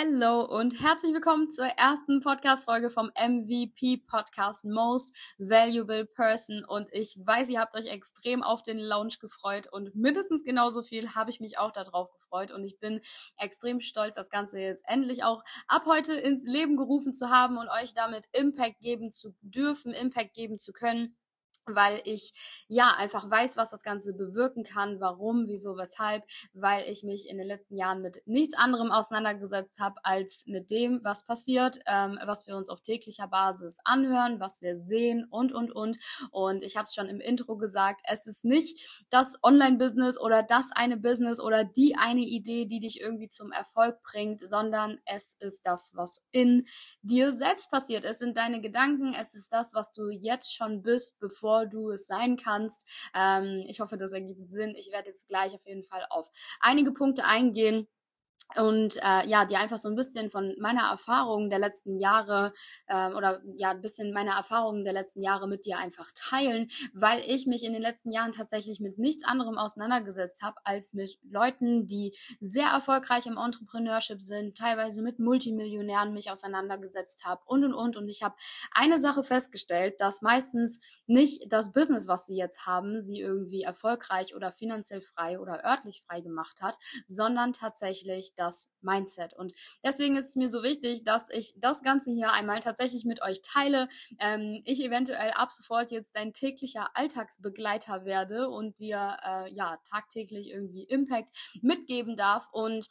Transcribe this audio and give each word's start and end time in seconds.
Hello 0.00 0.42
und 0.44 0.80
herzlich 0.80 1.12
willkommen 1.12 1.50
zur 1.50 1.66
ersten 1.66 2.20
Podcast-Folge 2.20 2.88
vom 2.88 3.10
MVP 3.20 4.04
Podcast 4.06 4.64
Most 4.64 5.12
Valuable 5.38 6.04
Person. 6.04 6.64
Und 6.64 6.88
ich 6.92 7.18
weiß, 7.20 7.48
ihr 7.48 7.58
habt 7.58 7.74
euch 7.74 7.88
extrem 7.88 8.44
auf 8.44 8.62
den 8.62 8.78
Launch 8.78 9.18
gefreut 9.18 9.66
und 9.72 9.96
mindestens 9.96 10.44
genauso 10.44 10.84
viel 10.84 11.16
habe 11.16 11.30
ich 11.30 11.40
mich 11.40 11.58
auch 11.58 11.72
darauf 11.72 12.12
gefreut. 12.12 12.52
Und 12.52 12.62
ich 12.62 12.78
bin 12.78 13.00
extrem 13.38 13.80
stolz, 13.80 14.14
das 14.14 14.30
Ganze 14.30 14.60
jetzt 14.60 14.84
endlich 14.86 15.24
auch 15.24 15.42
ab 15.66 15.82
heute 15.86 16.14
ins 16.14 16.46
Leben 16.46 16.76
gerufen 16.76 17.12
zu 17.12 17.30
haben 17.30 17.58
und 17.58 17.68
euch 17.68 17.92
damit 17.92 18.28
Impact 18.30 18.78
geben 18.78 19.10
zu 19.10 19.34
dürfen, 19.40 19.94
Impact 19.94 20.32
geben 20.32 20.60
zu 20.60 20.72
können 20.72 21.16
weil 21.74 22.00
ich 22.04 22.32
ja 22.68 22.94
einfach 22.96 23.30
weiß, 23.30 23.56
was 23.56 23.70
das 23.70 23.82
Ganze 23.82 24.14
bewirken 24.14 24.64
kann, 24.64 25.00
warum, 25.00 25.46
wieso, 25.46 25.76
weshalb, 25.76 26.24
weil 26.52 26.88
ich 26.88 27.02
mich 27.02 27.28
in 27.28 27.38
den 27.38 27.46
letzten 27.46 27.76
Jahren 27.76 28.02
mit 28.02 28.22
nichts 28.26 28.56
anderem 28.56 28.90
auseinandergesetzt 28.90 29.78
habe 29.80 29.96
als 30.02 30.44
mit 30.46 30.70
dem, 30.70 31.00
was 31.02 31.24
passiert, 31.24 31.80
ähm, 31.86 32.18
was 32.24 32.46
wir 32.46 32.56
uns 32.56 32.68
auf 32.68 32.80
täglicher 32.82 33.28
Basis 33.28 33.78
anhören, 33.84 34.40
was 34.40 34.62
wir 34.62 34.76
sehen 34.76 35.26
und 35.30 35.52
und 35.52 35.72
und. 35.72 35.98
Und 36.30 36.62
ich 36.62 36.76
habe 36.76 36.84
es 36.84 36.94
schon 36.94 37.08
im 37.08 37.20
Intro 37.20 37.56
gesagt, 37.56 38.00
es 38.04 38.26
ist 38.26 38.44
nicht 38.44 39.06
das 39.10 39.38
Online-Business 39.42 40.18
oder 40.18 40.42
das 40.42 40.70
eine 40.74 40.96
Business 40.96 41.40
oder 41.40 41.64
die 41.64 41.96
eine 41.96 42.20
Idee, 42.20 42.66
die 42.66 42.80
dich 42.80 43.00
irgendwie 43.00 43.28
zum 43.28 43.52
Erfolg 43.52 44.02
bringt, 44.02 44.40
sondern 44.40 44.98
es 45.04 45.36
ist 45.40 45.66
das, 45.66 45.92
was 45.94 46.24
in 46.30 46.66
dir 47.02 47.32
selbst 47.32 47.70
passiert. 47.70 48.04
Es 48.04 48.18
sind 48.18 48.36
deine 48.36 48.60
Gedanken, 48.60 49.14
es 49.14 49.34
ist 49.34 49.52
das, 49.52 49.74
was 49.74 49.92
du 49.92 50.08
jetzt 50.10 50.54
schon 50.54 50.82
bist, 50.82 51.18
bevor 51.20 51.57
du 51.66 51.90
es 51.90 52.06
sein 52.06 52.36
kannst. 52.36 52.88
Ähm, 53.14 53.64
ich 53.66 53.80
hoffe, 53.80 53.96
das 53.96 54.12
ergibt 54.12 54.48
Sinn. 54.48 54.74
Ich 54.76 54.90
werde 54.92 55.08
jetzt 55.08 55.28
gleich 55.28 55.54
auf 55.54 55.66
jeden 55.66 55.82
Fall 55.82 56.04
auf 56.10 56.30
einige 56.60 56.92
Punkte 56.92 57.24
eingehen 57.24 57.88
und 58.56 58.96
äh, 59.02 59.28
ja, 59.28 59.44
die 59.44 59.56
einfach 59.56 59.78
so 59.78 59.88
ein 59.88 59.94
bisschen 59.94 60.30
von 60.30 60.54
meiner 60.58 60.88
Erfahrung 60.88 61.50
der 61.50 61.58
letzten 61.58 61.98
Jahre 61.98 62.54
äh, 62.86 63.12
oder 63.12 63.42
ja 63.56 63.70
ein 63.70 63.82
bisschen 63.82 64.12
meiner 64.12 64.32
Erfahrungen 64.36 64.84
der 64.84 64.94
letzten 64.94 65.22
Jahre 65.22 65.46
mit 65.46 65.66
dir 65.66 65.78
einfach 65.78 66.10
teilen, 66.14 66.68
weil 66.94 67.20
ich 67.26 67.46
mich 67.46 67.62
in 67.62 67.74
den 67.74 67.82
letzten 67.82 68.10
Jahren 68.10 68.32
tatsächlich 68.32 68.80
mit 68.80 68.98
nichts 68.98 69.24
anderem 69.24 69.58
auseinandergesetzt 69.58 70.42
habe 70.42 70.56
als 70.64 70.94
mit 70.94 71.18
Leuten, 71.30 71.86
die 71.86 72.16
sehr 72.40 72.68
erfolgreich 72.68 73.26
im 73.26 73.36
Entrepreneurship 73.36 74.22
sind, 74.22 74.56
teilweise 74.56 75.02
mit 75.02 75.18
Multimillionären 75.18 76.14
mich 76.14 76.30
auseinandergesetzt 76.30 77.26
habe 77.26 77.42
und 77.44 77.64
und 77.64 77.74
und. 77.74 77.96
Und 77.98 78.08
ich 78.08 78.22
habe 78.22 78.34
eine 78.72 78.98
Sache 78.98 79.24
festgestellt, 79.24 80.00
dass 80.00 80.22
meistens 80.22 80.80
nicht 81.06 81.52
das 81.52 81.72
Business, 81.72 82.08
was 82.08 82.26
sie 82.26 82.36
jetzt 82.36 82.66
haben, 82.66 83.02
sie 83.02 83.20
irgendwie 83.20 83.62
erfolgreich 83.62 84.34
oder 84.34 84.52
finanziell 84.52 85.02
frei 85.02 85.38
oder 85.38 85.64
örtlich 85.64 86.02
frei 86.06 86.22
gemacht 86.22 86.62
hat, 86.62 86.78
sondern 87.06 87.52
tatsächlich 87.52 88.27
das 88.34 88.70
Mindset. 88.80 89.34
Und 89.34 89.52
deswegen 89.84 90.16
ist 90.16 90.28
es 90.30 90.36
mir 90.36 90.48
so 90.48 90.62
wichtig, 90.62 91.04
dass 91.04 91.30
ich 91.30 91.54
das 91.56 91.82
Ganze 91.82 92.10
hier 92.10 92.32
einmal 92.32 92.60
tatsächlich 92.60 93.04
mit 93.04 93.22
euch 93.22 93.42
teile. 93.42 93.88
Ähm, 94.18 94.62
ich 94.64 94.82
eventuell 94.82 95.30
ab 95.32 95.52
sofort 95.52 95.90
jetzt 95.90 96.16
dein 96.16 96.32
täglicher 96.32 96.88
Alltagsbegleiter 96.94 98.04
werde 98.04 98.48
und 98.48 98.78
dir 98.78 99.16
äh, 99.24 99.52
ja 99.52 99.78
tagtäglich 99.90 100.48
irgendwie 100.50 100.84
Impact 100.84 101.28
mitgeben 101.62 102.16
darf 102.16 102.48
und 102.52 102.88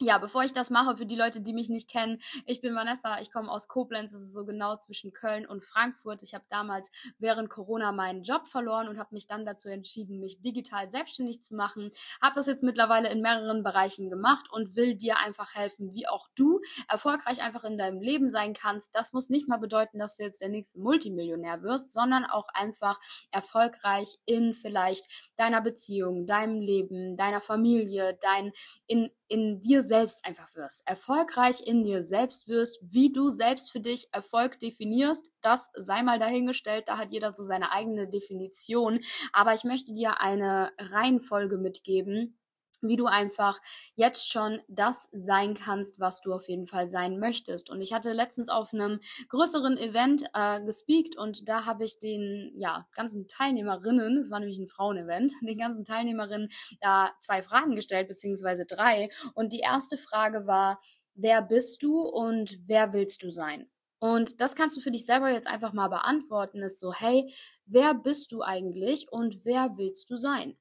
ja, 0.00 0.16
bevor 0.16 0.42
ich 0.44 0.52
das 0.52 0.70
mache, 0.70 0.96
für 0.96 1.04
die 1.04 1.16
Leute, 1.16 1.42
die 1.42 1.52
mich 1.52 1.68
nicht 1.68 1.90
kennen, 1.90 2.18
ich 2.46 2.62
bin 2.62 2.74
Vanessa, 2.74 3.20
ich 3.20 3.30
komme 3.30 3.50
aus 3.50 3.68
Koblenz, 3.68 4.12
das 4.12 4.22
ist 4.22 4.32
so 4.32 4.46
genau 4.46 4.76
zwischen 4.76 5.12
Köln 5.12 5.46
und 5.46 5.62
Frankfurt. 5.62 6.22
Ich 6.22 6.34
habe 6.34 6.44
damals 6.48 6.90
während 7.18 7.50
Corona 7.50 7.92
meinen 7.92 8.22
Job 8.22 8.48
verloren 8.48 8.88
und 8.88 8.98
habe 8.98 9.14
mich 9.14 9.26
dann 9.26 9.44
dazu 9.44 9.68
entschieden, 9.68 10.18
mich 10.18 10.40
digital 10.40 10.88
selbstständig 10.88 11.42
zu 11.42 11.54
machen. 11.54 11.90
Habe 12.22 12.34
das 12.34 12.46
jetzt 12.46 12.62
mittlerweile 12.62 13.10
in 13.10 13.20
mehreren 13.20 13.62
Bereichen 13.62 14.08
gemacht 14.08 14.46
und 14.50 14.74
will 14.74 14.94
dir 14.94 15.18
einfach 15.18 15.54
helfen, 15.54 15.92
wie 15.92 16.08
auch 16.08 16.28
du 16.34 16.60
erfolgreich 16.88 17.42
einfach 17.42 17.64
in 17.64 17.76
deinem 17.76 18.00
Leben 18.00 18.30
sein 18.30 18.54
kannst. 18.54 18.94
Das 18.94 19.12
muss 19.12 19.28
nicht 19.28 19.48
mal 19.48 19.58
bedeuten, 19.58 19.98
dass 19.98 20.16
du 20.16 20.22
jetzt 20.22 20.40
der 20.40 20.48
nächste 20.48 20.80
Multimillionär 20.80 21.62
wirst, 21.62 21.92
sondern 21.92 22.24
auch 22.24 22.48
einfach 22.54 22.98
erfolgreich 23.30 24.18
in 24.24 24.54
vielleicht 24.54 25.30
deiner 25.36 25.60
Beziehung, 25.60 26.26
deinem 26.26 26.58
Leben, 26.58 27.18
deiner 27.18 27.42
Familie, 27.42 28.18
dein 28.22 28.52
in 28.86 29.10
in 29.30 29.60
dir 29.60 29.82
selbst 29.90 30.24
einfach 30.24 30.54
wirst, 30.54 30.82
erfolgreich 30.86 31.66
in 31.66 31.82
dir 31.82 32.04
selbst 32.04 32.46
wirst, 32.46 32.78
wie 32.80 33.12
du 33.12 33.28
selbst 33.28 33.72
für 33.72 33.80
dich 33.80 34.08
Erfolg 34.12 34.60
definierst, 34.60 35.32
das 35.42 35.70
sei 35.74 36.02
mal 36.04 36.20
dahingestellt, 36.20 36.84
da 36.86 36.96
hat 36.96 37.10
jeder 37.10 37.32
so 37.32 37.42
seine 37.42 37.72
eigene 37.72 38.08
Definition, 38.08 39.00
aber 39.32 39.52
ich 39.52 39.64
möchte 39.64 39.92
dir 39.92 40.20
eine 40.20 40.70
Reihenfolge 40.78 41.58
mitgeben, 41.58 42.39
wie 42.82 42.96
du 42.96 43.06
einfach 43.06 43.60
jetzt 43.94 44.30
schon 44.30 44.60
das 44.68 45.08
sein 45.12 45.54
kannst, 45.54 46.00
was 46.00 46.20
du 46.20 46.32
auf 46.32 46.48
jeden 46.48 46.66
Fall 46.66 46.88
sein 46.88 47.18
möchtest. 47.18 47.70
Und 47.70 47.80
ich 47.80 47.92
hatte 47.92 48.12
letztens 48.12 48.48
auf 48.48 48.72
einem 48.72 49.00
größeren 49.28 49.76
Event 49.76 50.24
äh, 50.34 50.62
gespeakt 50.64 51.16
und 51.16 51.48
da 51.48 51.64
habe 51.64 51.84
ich 51.84 51.98
den 51.98 52.52
ja, 52.56 52.86
ganzen 52.94 53.28
Teilnehmerinnen, 53.28 54.18
es 54.18 54.30
war 54.30 54.40
nämlich 54.40 54.58
ein 54.58 54.66
Frauenevent, 54.66 55.32
den 55.42 55.58
ganzen 55.58 55.84
Teilnehmerinnen 55.84 56.48
da 56.80 57.10
zwei 57.20 57.42
Fragen 57.42 57.74
gestellt, 57.74 58.08
beziehungsweise 58.08 58.66
drei. 58.66 59.08
Und 59.34 59.52
die 59.52 59.60
erste 59.60 59.96
Frage 59.98 60.46
war, 60.46 60.80
wer 61.14 61.42
bist 61.42 61.82
du 61.82 62.00
und 62.00 62.58
wer 62.66 62.92
willst 62.92 63.22
du 63.22 63.30
sein? 63.30 63.70
Und 63.98 64.40
das 64.40 64.54
kannst 64.54 64.78
du 64.78 64.80
für 64.80 64.90
dich 64.90 65.04
selber 65.04 65.30
jetzt 65.30 65.46
einfach 65.46 65.74
mal 65.74 65.88
beantworten, 65.88 66.62
ist 66.62 66.80
so, 66.80 66.94
hey, 66.94 67.32
wer 67.66 67.92
bist 67.94 68.32
du 68.32 68.42
eigentlich 68.42 69.12
und 69.12 69.44
wer 69.44 69.76
willst 69.76 70.08
du 70.08 70.16
sein? 70.16 70.56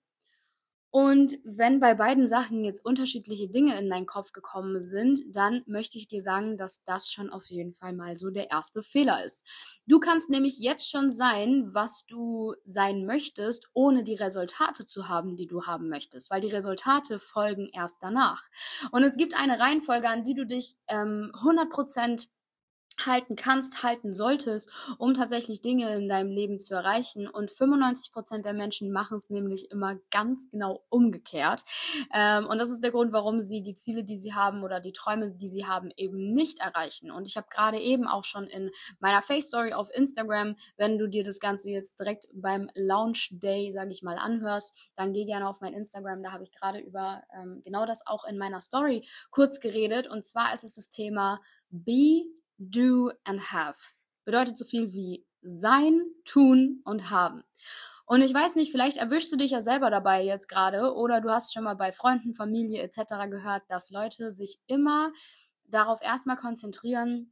Und 0.91 1.37
wenn 1.43 1.79
bei 1.79 1.93
beiden 1.93 2.27
Sachen 2.27 2.63
jetzt 2.63 2.83
unterschiedliche 2.83 3.47
Dinge 3.47 3.77
in 3.77 3.89
deinen 3.89 4.07
Kopf 4.07 4.31
gekommen 4.31 4.81
sind, 4.81 5.21
dann 5.35 5.61
möchte 5.67 5.99
ich 5.99 6.07
dir 6.07 6.23
sagen, 6.23 6.57
dass 6.57 6.83
das 6.83 7.11
schon 7.11 7.29
auf 7.29 7.45
jeden 7.45 7.73
Fall 7.73 7.93
mal 7.93 8.17
so 8.17 8.31
der 8.31 8.49
erste 8.49 8.81
Fehler 8.81 9.23
ist. 9.23 9.45
Du 9.85 9.99
kannst 9.99 10.31
nämlich 10.31 10.57
jetzt 10.57 10.89
schon 10.89 11.11
sein, 11.11 11.69
was 11.73 12.07
du 12.07 12.55
sein 12.65 13.05
möchtest, 13.05 13.69
ohne 13.73 14.03
die 14.03 14.15
Resultate 14.15 14.83
zu 14.85 15.07
haben, 15.07 15.37
die 15.37 15.47
du 15.47 15.65
haben 15.67 15.89
möchtest, 15.89 16.31
weil 16.31 16.41
die 16.41 16.51
Resultate 16.51 17.19
folgen 17.19 17.69
erst 17.71 18.01
danach. 18.01 18.49
Und 18.91 19.03
es 19.03 19.15
gibt 19.15 19.39
eine 19.39 19.59
Reihenfolge, 19.59 20.09
an 20.09 20.23
die 20.23 20.33
du 20.33 20.45
dich 20.45 20.75
ähm, 20.87 21.31
100% 21.35 22.29
halten 23.05 23.35
kannst, 23.35 23.83
halten 23.83 24.13
solltest, 24.13 24.69
um 24.97 25.13
tatsächlich 25.13 25.61
Dinge 25.61 25.95
in 25.95 26.09
deinem 26.09 26.31
Leben 26.31 26.59
zu 26.59 26.73
erreichen. 26.73 27.27
Und 27.27 27.51
95 27.51 28.11
Prozent 28.11 28.45
der 28.45 28.53
Menschen 28.53 28.91
machen 28.91 29.17
es 29.17 29.29
nämlich 29.29 29.71
immer 29.71 29.95
ganz 30.11 30.49
genau 30.49 30.83
umgekehrt. 30.89 31.63
Ähm, 32.13 32.47
und 32.47 32.57
das 32.57 32.69
ist 32.69 32.83
der 32.83 32.91
Grund, 32.91 33.11
warum 33.11 33.41
sie 33.41 33.61
die 33.61 33.75
Ziele, 33.75 34.03
die 34.03 34.17
sie 34.17 34.33
haben 34.33 34.63
oder 34.63 34.79
die 34.79 34.93
Träume, 34.93 35.31
die 35.31 35.49
sie 35.49 35.65
haben, 35.65 35.91
eben 35.95 36.33
nicht 36.33 36.59
erreichen. 36.59 37.11
Und 37.11 37.25
ich 37.25 37.37
habe 37.37 37.47
gerade 37.49 37.79
eben 37.79 38.07
auch 38.07 38.23
schon 38.23 38.47
in 38.47 38.71
meiner 38.99 39.21
Face 39.21 39.47
Story 39.47 39.73
auf 39.73 39.89
Instagram, 39.93 40.55
wenn 40.77 40.97
du 40.97 41.07
dir 41.07 41.23
das 41.23 41.39
Ganze 41.39 41.69
jetzt 41.69 41.99
direkt 41.99 42.27
beim 42.33 42.69
Launch 42.75 43.29
Day, 43.31 43.71
sage 43.73 43.91
ich 43.91 44.03
mal, 44.03 44.17
anhörst, 44.17 44.75
dann 44.95 45.13
geh 45.13 45.25
gerne 45.25 45.47
auf 45.47 45.61
mein 45.61 45.73
Instagram. 45.73 46.23
Da 46.23 46.31
habe 46.31 46.43
ich 46.43 46.51
gerade 46.51 46.79
über 46.79 47.23
ähm, 47.35 47.61
genau 47.63 47.85
das 47.85 48.05
auch 48.05 48.25
in 48.25 48.37
meiner 48.37 48.61
Story 48.61 49.07
kurz 49.31 49.59
geredet. 49.59 50.07
Und 50.07 50.25
zwar 50.25 50.53
ist 50.53 50.63
es 50.63 50.75
das 50.75 50.89
Thema 50.89 51.39
Be 51.69 52.23
do 52.59 53.11
and 53.23 53.51
have. 53.51 53.79
Bedeutet 54.25 54.57
so 54.57 54.65
viel 54.65 54.93
wie 54.93 55.25
sein, 55.41 56.03
tun 56.25 56.81
und 56.83 57.09
haben. 57.09 57.43
Und 58.05 58.21
ich 58.21 58.33
weiß 58.33 58.55
nicht, 58.55 58.71
vielleicht 58.71 58.97
erwischst 58.97 59.31
du 59.31 59.37
dich 59.37 59.51
ja 59.51 59.61
selber 59.61 59.89
dabei 59.89 60.23
jetzt 60.23 60.47
gerade 60.49 60.93
oder 60.95 61.21
du 61.21 61.29
hast 61.29 61.53
schon 61.53 61.63
mal 61.63 61.75
bei 61.75 61.91
Freunden, 61.91 62.33
Familie 62.33 62.81
etc. 62.81 63.29
gehört, 63.29 63.63
dass 63.69 63.91
Leute 63.91 64.31
sich 64.31 64.59
immer 64.67 65.11
darauf 65.65 66.01
erstmal 66.01 66.35
konzentrieren, 66.35 67.31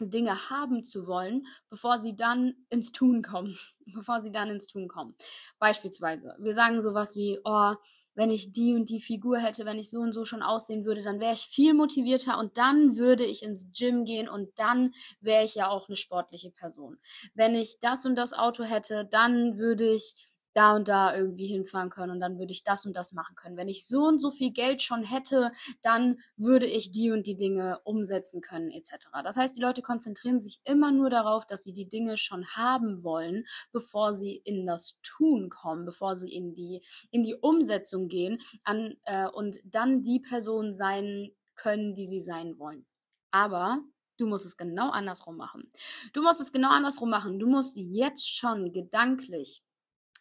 Dinge 0.00 0.50
haben 0.50 0.84
zu 0.84 1.06
wollen, 1.06 1.46
bevor 1.70 1.98
sie 1.98 2.14
dann 2.14 2.54
ins 2.68 2.92
Tun 2.92 3.22
kommen. 3.22 3.58
Bevor 3.86 4.20
sie 4.20 4.30
dann 4.30 4.50
ins 4.50 4.66
Tun 4.66 4.86
kommen. 4.86 5.16
Beispielsweise, 5.58 6.36
wir 6.38 6.54
sagen 6.54 6.82
sowas 6.82 7.16
wie, 7.16 7.40
oh, 7.42 7.74
wenn 8.18 8.32
ich 8.32 8.50
die 8.50 8.74
und 8.74 8.90
die 8.90 9.00
Figur 9.00 9.38
hätte, 9.38 9.64
wenn 9.64 9.78
ich 9.78 9.90
so 9.90 10.00
und 10.00 10.12
so 10.12 10.24
schon 10.24 10.42
aussehen 10.42 10.84
würde, 10.84 11.04
dann 11.04 11.20
wäre 11.20 11.34
ich 11.34 11.46
viel 11.46 11.72
motivierter 11.72 12.36
und 12.36 12.58
dann 12.58 12.96
würde 12.96 13.24
ich 13.24 13.44
ins 13.44 13.70
Gym 13.72 14.04
gehen 14.04 14.28
und 14.28 14.58
dann 14.58 14.92
wäre 15.20 15.44
ich 15.44 15.54
ja 15.54 15.68
auch 15.68 15.88
eine 15.88 15.94
sportliche 15.94 16.50
Person. 16.50 16.98
Wenn 17.34 17.54
ich 17.54 17.78
das 17.80 18.04
und 18.06 18.16
das 18.16 18.32
Auto 18.32 18.64
hätte, 18.64 19.06
dann 19.08 19.56
würde 19.56 19.88
ich 19.88 20.16
da 20.54 20.74
und 20.74 20.88
da 20.88 21.14
irgendwie 21.14 21.46
hinfahren 21.46 21.90
können 21.90 22.12
und 22.12 22.20
dann 22.20 22.38
würde 22.38 22.52
ich 22.52 22.64
das 22.64 22.86
und 22.86 22.96
das 22.96 23.12
machen 23.12 23.36
können. 23.36 23.56
Wenn 23.56 23.68
ich 23.68 23.86
so 23.86 24.04
und 24.04 24.18
so 24.18 24.30
viel 24.30 24.52
Geld 24.52 24.82
schon 24.82 25.04
hätte, 25.04 25.52
dann 25.82 26.18
würde 26.36 26.66
ich 26.66 26.92
die 26.92 27.10
und 27.10 27.26
die 27.26 27.36
Dinge 27.36 27.80
umsetzen 27.84 28.40
können 28.40 28.70
etc. 28.70 29.08
Das 29.24 29.36
heißt, 29.36 29.56
die 29.56 29.62
Leute 29.62 29.82
konzentrieren 29.82 30.40
sich 30.40 30.60
immer 30.64 30.92
nur 30.92 31.10
darauf, 31.10 31.46
dass 31.46 31.62
sie 31.62 31.72
die 31.72 31.88
Dinge 31.88 32.16
schon 32.16 32.46
haben 32.48 33.04
wollen, 33.04 33.44
bevor 33.72 34.14
sie 34.14 34.36
in 34.36 34.66
das 34.66 34.98
Tun 35.02 35.48
kommen, 35.50 35.84
bevor 35.84 36.16
sie 36.16 36.32
in 36.32 36.54
die 36.54 36.82
in 37.10 37.22
die 37.22 37.34
Umsetzung 37.34 38.08
gehen 38.08 38.40
an, 38.64 38.96
äh, 39.04 39.28
und 39.28 39.58
dann 39.64 40.02
die 40.02 40.20
Person 40.20 40.74
sein 40.74 41.30
können, 41.54 41.94
die 41.94 42.06
sie 42.06 42.20
sein 42.20 42.58
wollen. 42.58 42.86
Aber 43.30 43.82
Du 44.18 44.26
musst 44.26 44.44
es 44.44 44.56
genau 44.56 44.90
andersrum 44.90 45.36
machen. 45.36 45.70
Du 46.12 46.22
musst 46.22 46.40
es 46.40 46.50
genau 46.50 46.70
andersrum 46.70 47.08
machen. 47.08 47.38
Du 47.38 47.46
musst 47.46 47.76
jetzt 47.76 48.28
schon 48.36 48.72
gedanklich 48.72 49.62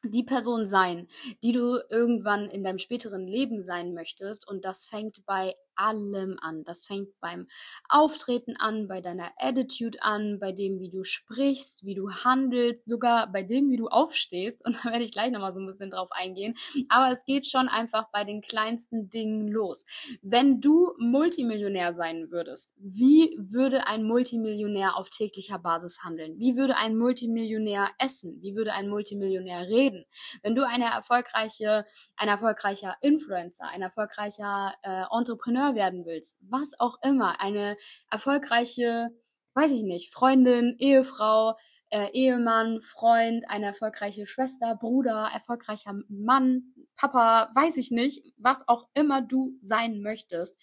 die 0.03 0.23
Person 0.23 0.67
sein, 0.67 1.07
die 1.44 1.51
du 1.51 1.79
irgendwann 1.89 2.49
in 2.49 2.63
deinem 2.63 2.79
späteren 2.79 3.27
Leben 3.27 3.63
sein 3.63 3.94
möchtest. 3.94 4.47
Und 4.47 4.65
das 4.65 4.85
fängt 4.85 5.25
bei 5.25 5.55
allem 5.77 6.38
an. 6.41 6.63
Das 6.63 6.85
fängt 6.85 7.19
beim 7.19 7.47
Auftreten 7.89 8.56
an, 8.57 8.88
bei 8.88 9.01
deiner 9.01 9.31
Attitude 9.38 10.01
an, 10.01 10.39
bei 10.39 10.51
dem, 10.51 10.79
wie 10.79 10.89
du 10.89 11.03
sprichst, 11.03 11.85
wie 11.85 11.95
du 11.95 12.09
handelst, 12.12 12.89
sogar 12.89 13.31
bei 13.31 13.44
dem, 13.44 13.69
wie 13.69 13.77
du 13.77 13.88
aufstehst. 13.88 14.65
Und 14.65 14.75
da 14.83 14.91
werde 14.91 15.03
ich 15.03 15.12
gleich 15.12 15.31
nochmal 15.31 15.53
so 15.53 15.59
ein 15.59 15.68
bisschen 15.68 15.89
drauf 15.89 16.09
eingehen. 16.12 16.56
Aber 16.89 17.12
es 17.12 17.25
geht 17.25 17.47
schon 17.47 17.68
einfach 17.68 18.09
bei 18.12 18.24
den 18.24 18.41
kleinsten 18.41 19.09
Dingen 19.09 19.47
los. 19.47 19.85
Wenn 20.21 20.62
du 20.62 20.94
Multimillionär 20.97 21.94
sein 21.94 22.31
würdest, 22.31 22.74
wie 22.77 23.38
würde 23.39 23.88
ein 23.88 24.03
Multimillionär 24.03 24.97
auf 24.97 25.09
täglicher 25.09 25.59
Basis 25.59 26.03
handeln? 26.03 26.39
Wie 26.39 26.56
würde 26.56 26.77
ein 26.77 26.97
Multimillionär 26.97 27.89
essen? 28.00 28.41
Wie 28.41 28.56
würde 28.56 28.74
ein 28.74 28.89
Multimillionär 28.89 29.68
reden? 29.68 30.06
Wenn 30.44 30.56
du 30.56 30.65
eine 30.68 30.85
erfolgreiche, 30.85 31.85
ein 32.18 32.27
erfolgreicher 32.27 32.95
Influencer, 33.01 33.68
ein 33.69 33.81
erfolgreicher 33.81 34.74
äh, 34.81 35.03
Entrepreneur 35.12 35.66
werden 35.75 36.05
willst, 36.05 36.37
was 36.41 36.79
auch 36.79 36.97
immer, 37.01 37.41
eine 37.41 37.77
erfolgreiche, 38.11 39.09
weiß 39.53 39.71
ich 39.71 39.83
nicht, 39.83 40.13
Freundin, 40.13 40.75
Ehefrau, 40.79 41.55
äh, 41.89 42.11
Ehemann, 42.11 42.81
Freund, 42.81 43.45
eine 43.49 43.67
erfolgreiche 43.67 44.25
Schwester, 44.25 44.75
Bruder, 44.75 45.29
erfolgreicher 45.33 45.99
Mann, 46.09 46.73
Papa, 46.95 47.49
weiß 47.55 47.77
ich 47.77 47.91
nicht, 47.91 48.23
was 48.37 48.67
auch 48.67 48.89
immer 48.93 49.21
du 49.21 49.57
sein 49.61 50.01
möchtest, 50.01 50.61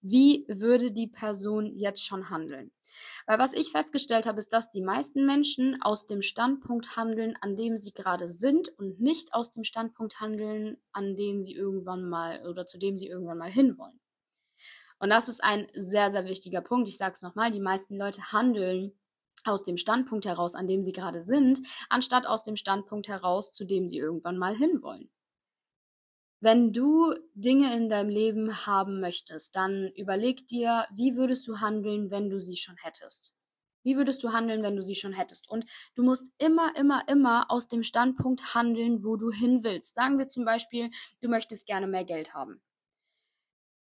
wie 0.00 0.44
würde 0.48 0.92
die 0.92 1.06
Person 1.06 1.76
jetzt 1.76 2.04
schon 2.04 2.30
handeln? 2.30 2.72
Weil 3.26 3.38
was 3.38 3.52
ich 3.52 3.70
festgestellt 3.70 4.26
habe, 4.26 4.38
ist, 4.38 4.52
dass 4.52 4.70
die 4.70 4.82
meisten 4.82 5.24
Menschen 5.24 5.80
aus 5.80 6.06
dem 6.06 6.22
Standpunkt 6.22 6.96
handeln, 6.96 7.36
an 7.40 7.56
dem 7.56 7.78
sie 7.78 7.92
gerade 7.92 8.28
sind 8.28 8.68
und 8.78 9.00
nicht 9.00 9.32
aus 9.34 9.50
dem 9.50 9.64
Standpunkt 9.64 10.20
handeln, 10.20 10.76
an 10.92 11.16
dem 11.16 11.42
sie 11.42 11.54
irgendwann 11.54 12.08
mal 12.08 12.46
oder 12.46 12.66
zu 12.66 12.78
dem 12.78 12.98
sie 12.98 13.08
irgendwann 13.08 13.38
mal 13.38 13.50
hinwollen. 13.50 14.01
Und 15.02 15.10
das 15.10 15.28
ist 15.28 15.42
ein 15.42 15.66
sehr, 15.74 16.12
sehr 16.12 16.26
wichtiger 16.26 16.60
Punkt. 16.60 16.88
Ich 16.88 16.96
sage 16.96 17.14
es 17.14 17.22
nochmal, 17.22 17.50
die 17.50 17.58
meisten 17.58 17.98
Leute 17.98 18.30
handeln 18.30 18.92
aus 19.42 19.64
dem 19.64 19.76
Standpunkt 19.76 20.26
heraus, 20.26 20.54
an 20.54 20.68
dem 20.68 20.84
sie 20.84 20.92
gerade 20.92 21.22
sind, 21.22 21.58
anstatt 21.88 22.24
aus 22.24 22.44
dem 22.44 22.54
Standpunkt 22.54 23.08
heraus, 23.08 23.52
zu 23.52 23.64
dem 23.64 23.88
sie 23.88 23.98
irgendwann 23.98 24.38
mal 24.38 24.56
hinwollen. 24.56 25.10
Wenn 26.38 26.72
du 26.72 27.12
Dinge 27.34 27.76
in 27.76 27.88
deinem 27.88 28.10
Leben 28.10 28.64
haben 28.64 29.00
möchtest, 29.00 29.56
dann 29.56 29.90
überleg 29.96 30.46
dir, 30.46 30.86
wie 30.94 31.16
würdest 31.16 31.48
du 31.48 31.58
handeln, 31.58 32.12
wenn 32.12 32.30
du 32.30 32.40
sie 32.40 32.56
schon 32.56 32.76
hättest? 32.76 33.34
Wie 33.82 33.96
würdest 33.96 34.22
du 34.22 34.32
handeln, 34.32 34.62
wenn 34.62 34.76
du 34.76 34.84
sie 34.84 34.94
schon 34.94 35.14
hättest? 35.14 35.50
Und 35.50 35.64
du 35.96 36.04
musst 36.04 36.32
immer, 36.38 36.76
immer, 36.76 37.02
immer 37.08 37.50
aus 37.50 37.66
dem 37.66 37.82
Standpunkt 37.82 38.54
handeln, 38.54 39.02
wo 39.02 39.16
du 39.16 39.32
hin 39.32 39.64
willst. 39.64 39.96
Sagen 39.96 40.20
wir 40.20 40.28
zum 40.28 40.44
Beispiel, 40.44 40.92
du 41.20 41.28
möchtest 41.28 41.66
gerne 41.66 41.88
mehr 41.88 42.04
Geld 42.04 42.34
haben 42.34 42.62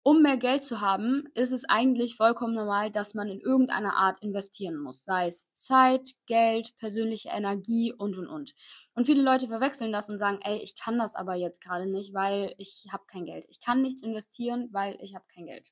um 0.04 0.24
mehr 0.24 0.38
Geld 0.38 0.64
zu 0.64 0.82
haben, 0.82 1.28
ist 1.36 1.52
es 1.52 1.66
eigentlich 1.70 2.16
vollkommen 2.16 2.56
normal, 2.56 2.90
dass 2.90 3.14
man 3.14 3.30
in 3.30 3.40
irgendeiner 3.40 3.96
Art 3.96 4.22
investieren 4.22 4.78
muss. 4.78 5.06
Sei 5.06 5.28
es 5.28 5.52
Zeit, 5.52 6.16
Geld, 6.26 6.76
persönliche 6.78 7.30
Energie 7.30 7.94
und, 7.94 8.18
und, 8.18 8.28
und. 8.28 8.56
Und 8.96 9.06
viele 9.06 9.22
Leute 9.22 9.48
verwechseln 9.48 9.92
das 9.92 10.10
und 10.10 10.18
sagen, 10.18 10.40
ey, 10.44 10.58
ich 10.58 10.76
kann 10.76 10.98
das 10.98 11.16
aber 11.16 11.36
jetzt 11.36 11.62
gerade 11.62 11.86
nicht, 11.86 12.16
weil 12.16 12.56
ich 12.58 12.88
habe 12.92 13.04
kein 13.06 13.26
Geld. 13.26 13.46
Ich 13.50 13.60
kann 13.60 13.82
nichts 13.82 14.02
investieren, 14.02 14.70
weil 14.72 14.98
ich 15.02 15.14
habe 15.14 15.26
kein 15.34 15.46
Geld. 15.46 15.72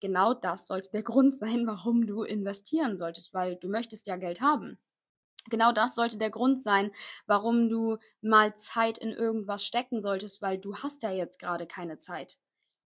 Genau 0.00 0.34
das 0.34 0.66
sollte 0.66 0.90
der 0.90 1.02
Grund 1.04 1.32
sein, 1.32 1.66
warum 1.68 2.06
du 2.06 2.24
investieren 2.24 2.98
solltest, 2.98 3.32
weil 3.32 3.56
du 3.56 3.68
möchtest 3.68 4.08
ja 4.08 4.16
Geld 4.16 4.40
haben. 4.40 4.78
Genau 5.48 5.70
das 5.70 5.94
sollte 5.94 6.18
der 6.18 6.30
Grund 6.30 6.60
sein, 6.60 6.90
warum 7.26 7.68
du 7.68 7.98
mal 8.20 8.56
Zeit 8.56 8.98
in 8.98 9.10
irgendwas 9.10 9.64
stecken 9.64 10.02
solltest, 10.02 10.42
weil 10.42 10.58
du 10.58 10.74
hast 10.78 11.04
ja 11.04 11.12
jetzt 11.12 11.38
gerade 11.38 11.68
keine 11.68 11.98
Zeit. 11.98 12.38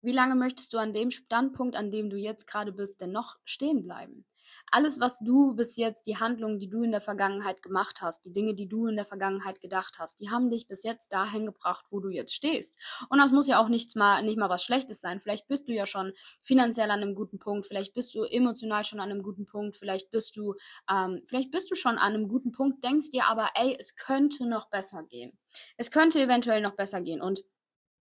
Wie 0.01 0.11
lange 0.11 0.35
möchtest 0.35 0.73
du 0.73 0.77
an 0.77 0.93
dem 0.93 1.11
Standpunkt, 1.11 1.75
an 1.75 1.91
dem 1.91 2.09
du 2.09 2.17
jetzt 2.17 2.47
gerade 2.47 2.71
bist, 2.71 3.01
denn 3.01 3.11
noch 3.11 3.37
stehen 3.43 3.83
bleiben? 3.83 4.25
Alles, 4.71 4.99
was 4.99 5.19
du 5.19 5.55
bis 5.55 5.75
jetzt, 5.75 6.07
die 6.07 6.17
Handlungen, 6.17 6.59
die 6.59 6.69
du 6.69 6.83
in 6.83 6.91
der 6.91 7.01
Vergangenheit 7.01 7.61
gemacht 7.61 8.01
hast, 8.01 8.25
die 8.25 8.31
Dinge, 8.31 8.53
die 8.55 8.67
du 8.67 8.87
in 8.87 8.95
der 8.95 9.05
Vergangenheit 9.05 9.61
gedacht 9.61 9.97
hast, 9.99 10.19
die 10.19 10.29
haben 10.29 10.49
dich 10.49 10.67
bis 10.67 10.83
jetzt 10.83 11.11
dahin 11.13 11.45
gebracht, 11.45 11.85
wo 11.89 11.99
du 11.99 12.09
jetzt 12.09 12.33
stehst. 12.33 12.77
Und 13.09 13.19
das 13.19 13.31
muss 13.31 13.47
ja 13.47 13.61
auch 13.61 13.69
nicht 13.69 13.95
mal, 13.95 14.23
nicht 14.23 14.37
mal 14.37 14.49
was 14.49 14.63
Schlechtes 14.63 15.01
sein. 15.01 15.19
Vielleicht 15.19 15.47
bist 15.47 15.67
du 15.67 15.73
ja 15.73 15.85
schon 15.85 16.13
finanziell 16.41 16.91
an 16.91 17.01
einem 17.01 17.15
guten 17.15 17.39
Punkt, 17.39 17.67
vielleicht 17.67 17.93
bist 17.93 18.13
du 18.15 18.23
emotional 18.23 18.83
schon 18.83 18.99
an 18.99 19.11
einem 19.11 19.23
guten 19.23 19.45
Punkt, 19.45 19.75
vielleicht 19.77 20.11
bist 20.11 20.35
du, 20.35 20.55
ähm, 20.89 21.21
vielleicht 21.25 21.51
bist 21.51 21.69
du 21.71 21.75
schon 21.75 21.97
an 21.97 22.13
einem 22.13 22.27
guten 22.27 22.51
Punkt, 22.51 22.83
denkst 22.83 23.11
dir 23.11 23.27
aber, 23.27 23.49
ey, 23.55 23.75
es 23.79 23.95
könnte 23.95 24.47
noch 24.47 24.69
besser 24.69 25.03
gehen. 25.03 25.37
Es 25.77 25.91
könnte 25.91 26.21
eventuell 26.21 26.61
noch 26.61 26.75
besser 26.75 27.01
gehen. 27.01 27.21
Und 27.21 27.43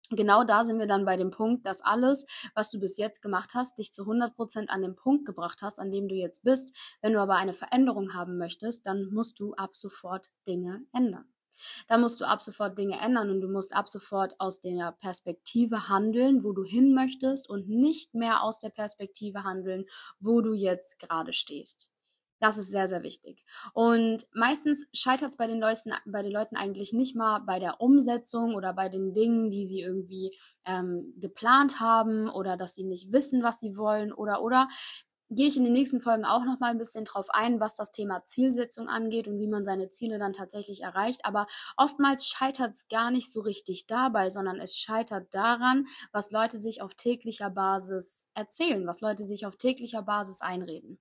genau 0.09 0.44
da 0.44 0.65
sind 0.65 0.79
wir 0.79 0.88
dann 0.88 1.06
bei 1.06 1.17
dem 1.17 1.31
Punkt, 1.31 1.65
dass 1.65 1.81
alles, 1.81 2.25
was 2.56 2.69
du 2.69 2.79
bis 2.79 2.97
jetzt 2.97 3.21
gemacht 3.21 3.51
hast, 3.53 3.77
dich 3.77 3.91
zu 3.94 4.03
100% 4.03 4.67
an 4.67 4.81
den 4.81 4.95
Punkt 4.95 5.25
gebracht 5.25 5.61
hast, 5.61 5.79
an 5.79 5.91
dem 5.91 6.07
du 6.07 6.15
jetzt 6.15 6.44
bist. 6.44 6.75
Wenn 7.01 7.13
du 7.13 7.19
aber 7.19 7.35
eine 7.35 7.53
Veränderung 7.53 8.13
haben 8.13 8.38
möchtest, 8.38 8.85
dann 8.85 9.09
musst 9.11 9.39
du 9.39 9.53
ab 9.53 9.75
sofort 9.75 10.31
Dinge 10.47 10.81
ändern. 10.94 11.25
Da 11.88 11.97
musst 11.97 12.21
du 12.21 12.25
ab 12.25 12.41
sofort 12.41 12.77
Dinge 12.77 13.00
ändern 13.00 13.29
und 13.29 13.41
du 13.41 13.50
musst 13.50 13.73
ab 13.73 13.89
sofort 13.89 14.33
aus 14.39 14.61
der 14.61 14.94
Perspektive 14.94 15.89
handeln, 15.89 16.44
wo 16.44 16.53
du 16.53 16.63
hin 16.63 16.94
möchtest 16.94 17.50
und 17.50 17.67
nicht 17.67 18.13
mehr 18.13 18.44
aus 18.44 18.59
der 18.59 18.69
Perspektive 18.69 19.44
handeln, 19.44 19.85
wo 20.19 20.41
du 20.41 20.53
jetzt 20.53 21.00
gerade 21.00 21.33
stehst. 21.33 21.91
Das 22.39 22.57
ist 22.57 22.71
sehr, 22.71 22.88
sehr 22.88 23.03
wichtig. 23.03 23.44
Und 23.74 24.25
meistens 24.33 24.88
scheitert 24.94 25.31
es 25.31 25.38
bei 25.38 25.47
den 25.47 25.59
Leuten, 25.59 25.91
bei 26.06 26.24
den 26.24 26.31
Leuten 26.31 26.56
eigentlich 26.56 26.94
nicht 26.94 27.15
mal 27.15 27.39
bei 27.39 27.59
der 27.59 27.81
Umsetzung 27.81 28.56
oder 28.56 28.74
bei 28.74 28.88
den 28.88 29.13
Dingen, 29.13 29.50
die 29.50 29.65
sie 29.65 29.81
irgendwie 29.81 30.38
ähm, 30.65 31.13
geplant 31.18 31.81
haben 31.81 32.30
oder 32.30 32.56
dass 32.56 32.75
sie 32.75 32.86
nicht 32.86 33.12
wissen, 33.12 33.44
was 33.44 33.59
sie 33.59 33.75
wollen 33.75 34.13
oder 34.13 34.41
oder 34.41 34.69
gehe 35.31 35.47
ich 35.47 35.57
in 35.57 35.63
den 35.63 35.74
nächsten 35.74 36.01
Folgen 36.01 36.25
auch 36.25 36.44
noch 36.44 36.59
mal 36.59 36.71
ein 36.71 36.77
bisschen 36.77 37.06
drauf 37.06 37.27
ein, 37.30 37.59
was 37.59 37.75
das 37.75 37.91
Thema 37.91 38.24
Zielsetzung 38.25 38.88
angeht 38.88 39.27
und 39.27 39.38
wie 39.39 39.47
man 39.47 39.63
seine 39.63 39.89
Ziele 39.89 40.18
dann 40.18 40.33
tatsächlich 40.33 40.81
erreicht. 40.81 41.21
Aber 41.24 41.45
oftmals 41.77 42.25
scheitert 42.25 42.74
es 42.74 42.88
gar 42.88 43.12
nicht 43.12 43.31
so 43.31 43.42
richtig 43.42 43.85
dabei, 43.85 44.30
sondern 44.30 44.59
es 44.59 44.77
scheitert 44.77 45.33
daran, 45.33 45.85
was 46.12 46.31
Leute 46.31 46.57
sich 46.57 46.81
auf 46.81 46.95
täglicher 46.95 47.50
Basis 47.50 48.30
erzählen, 48.33 48.88
was 48.88 49.01
Leute 49.01 49.24
sich 49.24 49.45
auf 49.45 49.57
täglicher 49.57 50.01
Basis 50.01 50.42
einreden. 50.42 51.00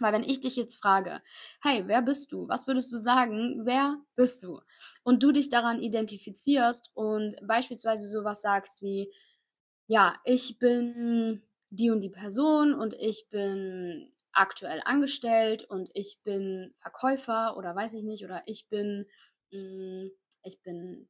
Weil 0.00 0.12
wenn 0.12 0.22
ich 0.24 0.40
dich 0.40 0.56
jetzt 0.56 0.76
frage, 0.76 1.20
hey, 1.62 1.84
wer 1.86 2.02
bist 2.02 2.32
du? 2.32 2.48
Was 2.48 2.66
würdest 2.66 2.92
du 2.92 2.98
sagen? 2.98 3.62
Wer 3.64 3.96
bist 4.14 4.42
du? 4.42 4.60
Und 5.02 5.22
du 5.22 5.32
dich 5.32 5.48
daran 5.48 5.80
identifizierst 5.80 6.92
und 6.94 7.36
beispielsweise 7.46 8.08
sowas 8.08 8.40
sagst 8.40 8.82
wie, 8.82 9.12
ja, 9.86 10.14
ich 10.24 10.58
bin 10.58 11.42
die 11.70 11.90
und 11.90 12.02
die 12.02 12.10
Person 12.10 12.74
und 12.74 12.94
ich 12.94 13.28
bin 13.30 14.12
aktuell 14.32 14.80
angestellt 14.84 15.64
und 15.64 15.90
ich 15.94 16.20
bin 16.22 16.72
Verkäufer 16.76 17.56
oder 17.56 17.74
weiß 17.74 17.94
ich 17.94 18.04
nicht 18.04 18.24
oder 18.24 18.42
ich 18.46 18.68
bin, 18.68 19.06
mh, 19.50 19.58
mm, 19.58 20.10
ich 20.44 20.62
bin, 20.62 21.08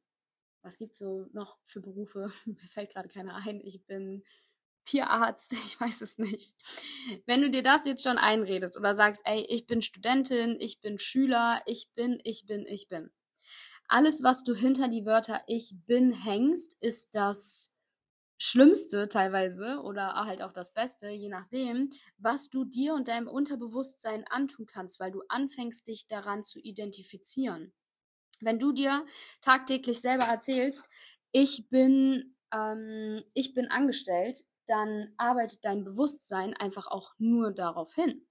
was 0.61 0.77
gibt's 0.77 0.99
so 0.99 1.27
noch 1.33 1.57
für 1.65 1.81
Berufe? 1.81 2.31
Mir 2.45 2.69
fällt 2.71 2.91
gerade 2.91 3.09
keiner 3.09 3.35
ein. 3.35 3.61
Ich 3.61 3.85
bin 3.85 4.23
Tierarzt, 4.89 5.53
ich 5.65 5.79
weiß 5.79 6.01
es 6.01 6.17
nicht. 6.17 6.55
Wenn 7.25 7.41
du 7.41 7.49
dir 7.49 7.63
das 7.63 7.85
jetzt 7.85 8.03
schon 8.03 8.17
einredest 8.17 8.77
oder 8.77 8.95
sagst, 8.95 9.21
ey, 9.25 9.45
ich 9.49 9.67
bin 9.67 9.81
Studentin, 9.81 10.57
ich 10.59 10.81
bin 10.81 10.97
Schüler, 10.97 11.61
ich 11.65 11.89
bin, 11.95 12.19
ich 12.23 12.45
bin, 12.47 12.65
ich 12.65 12.87
bin. 12.87 13.11
Alles, 13.87 14.23
was 14.23 14.43
du 14.43 14.53
hinter 14.53 14.87
die 14.87 15.05
Wörter 15.05 15.41
ich 15.47 15.75
bin 15.85 16.11
hängst, 16.11 16.77
ist 16.79 17.15
das 17.15 17.73
Schlimmste 18.37 19.09
teilweise 19.09 19.81
oder 19.81 20.13
halt 20.13 20.41
auch 20.41 20.53
das 20.53 20.73
Beste, 20.73 21.09
je 21.09 21.29
nachdem, 21.29 21.89
was 22.17 22.49
du 22.49 22.65
dir 22.65 22.93
und 22.93 23.07
deinem 23.07 23.27
Unterbewusstsein 23.27 24.25
antun 24.29 24.65
kannst, 24.65 24.99
weil 24.99 25.11
du 25.11 25.21
anfängst, 25.27 25.87
dich 25.87 26.07
daran 26.07 26.43
zu 26.43 26.59
identifizieren. 26.59 27.73
Wenn 28.39 28.59
du 28.59 28.71
dir 28.71 29.05
tagtäglich 29.41 29.99
selber 29.99 30.25
erzählst, 30.25 30.89
ich 31.31 31.67
bin, 31.69 32.35
ähm, 32.53 33.23
ich 33.33 33.53
bin 33.53 33.67
angestellt, 33.67 34.45
dann 34.69 35.13
arbeitet 35.17 35.65
dein 35.65 35.83
Bewusstsein 35.83 36.53
einfach 36.55 36.87
auch 36.87 37.13
nur 37.17 37.51
darauf 37.51 37.93
hin. 37.95 38.25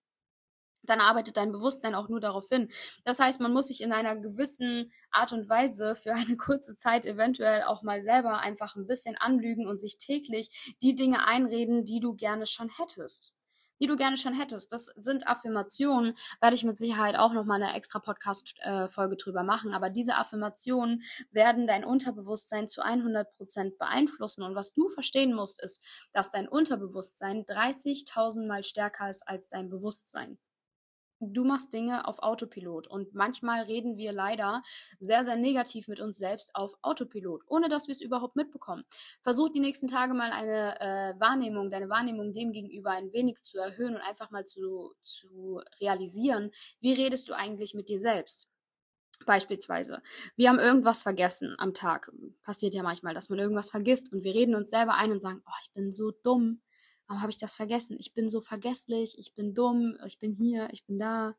Dann 0.83 1.01
arbeitet 1.01 1.37
dein 1.37 1.53
Bewusstsein 1.53 1.95
auch 1.95 2.09
nur 2.09 2.21
darauf 2.21 2.49
hin. 2.49 2.71
Das 3.05 3.19
heißt, 3.21 3.41
man 3.41 3.53
muss 3.53 3.69
sich 3.69 3.83
in 3.83 3.93
einer 3.93 4.17
gewissen 4.17 4.91
Art 5.11 5.33
und 5.33 5.49
Weise 5.49 5.95
für 5.95 6.15
eine 6.15 6.37
kurze 6.37 6.77
Zeit 6.77 7.07
eventuell 7.07 7.65
auch 7.65 7.83
mal 7.83 8.03
selber 8.03 8.41
einfach 8.41 8.77
ein 8.77 8.87
bisschen 8.87 9.17
anlügen 9.17 9.67
und 9.67 9.81
sich 9.81 9.99
täglich 9.99 10.77
die 10.83 10.95
Dinge 10.95 11.27
einreden, 11.27 11.85
die 11.85 12.01
du 12.01 12.15
gerne 12.15 12.47
schon 12.47 12.71
hättest 12.71 13.38
die 13.81 13.87
du 13.87 13.97
gerne 13.97 14.17
schon 14.17 14.35
hättest. 14.35 14.73
Das 14.73 14.87
sind 14.97 15.27
Affirmationen, 15.27 16.17
werde 16.41 16.57
ich 16.57 16.65
mit 16.65 16.77
Sicherheit 16.77 17.17
auch 17.17 17.33
nochmal 17.33 17.63
eine 17.63 17.75
extra 17.75 17.99
Podcast-Folge 17.99 19.17
drüber 19.17 19.43
machen. 19.43 19.75
Aber 19.75 19.91
diese 19.91 20.17
Affirmationen 20.17 21.03
werden 21.31 21.67
dein 21.67 21.85
Unterbewusstsein 21.85 22.69
zu 22.69 22.83
100 22.83 23.33
Prozent 23.37 23.79
beeinflussen. 23.79 24.43
Und 24.43 24.55
was 24.55 24.73
du 24.73 24.89
verstehen 24.89 25.35
musst, 25.35 25.63
ist, 25.63 25.83
dass 26.13 26.31
dein 26.31 26.49
Unterbewusstsein 26.49 27.45
30.000 27.45 28.47
Mal 28.47 28.65
stärker 28.65 29.11
ist 29.11 29.27
als 29.27 29.49
dein 29.49 29.69
Bewusstsein. 29.69 30.39
Du 31.21 31.45
machst 31.45 31.73
Dinge 31.73 32.07
auf 32.07 32.21
Autopilot 32.21 32.87
und 32.87 33.15
manchmal 33.15 33.63
reden 33.63 33.97
wir 33.97 34.13
leider 34.13 34.63
sehr, 35.01 35.25
sehr 35.25 35.37
negativ 35.37 35.89
mit 35.89 36.01
uns 36.01 36.19
selbst 36.19 36.55
auf 36.55 36.75
Autopilot, 36.83 37.43
ohne 37.47 37.69
dass 37.69 37.89
wir 37.89 37.93
es 37.93 38.01
überhaupt 38.01 38.37
mitbekommen. 38.37 38.85
Versuch 39.21 39.49
die 39.49 39.61
nächsten 39.61 39.89
Tage 39.89 40.15
mal 40.15 40.31
eine 40.31 40.81
äh, 40.81 41.21
Wahrnehmung, 41.21 41.71
deine 41.71 41.89
Wahrnehmung 41.89 42.33
dem 42.33 42.53
gegenüber 42.53 42.91
ein 42.91 43.13
wenig 43.13 43.43
zu 43.43 43.59
erhöhen 43.59 43.95
und 43.95 44.03
einfach 44.03 44.31
mal 44.31 44.45
zu, 44.45 44.95
zu 45.03 45.61
realisieren, 45.81 46.51
wie 46.81 46.93
redest 46.93 47.29
du 47.29 47.35
eigentlich 47.35 47.75
mit 47.75 47.89
dir 47.89 48.01
selbst. 48.01 48.49
Beispielsweise, 49.27 50.01
wir 50.37 50.49
haben 50.49 50.61
irgendwas 50.61 51.03
vergessen 51.03 51.57
am 51.59 51.75
Tag. 51.75 52.13
Passiert 52.45 52.75
ja 52.75 52.85
manchmal, 52.85 53.15
dass 53.15 53.29
man 53.29 53.39
irgendwas 53.39 53.71
vergisst 53.71 54.13
und 54.13 54.23
wir 54.23 54.33
reden 54.33 54.55
uns 54.55 54.71
selber 54.71 54.95
ein 54.95 55.11
und 55.11 55.21
sagen, 55.21 55.43
oh, 55.45 55.59
ich 55.63 55.73
bin 55.73 55.91
so 55.91 56.13
dumm 56.23 56.63
Warum 57.09 57.23
habe 57.23 57.31
ich 57.31 57.39
das 57.39 57.57
vergessen? 57.57 57.97
Ich 57.99 58.15
bin 58.15 58.29
so 58.29 58.41
vergesslich, 58.43 59.17
ich 59.19 59.35
bin 59.35 59.55
dumm, 59.55 59.97
ich 60.07 60.21
bin 60.21 60.31
hier, 60.31 60.69
ich 60.73 60.85
bin 60.85 60.99
da. 60.99 61.35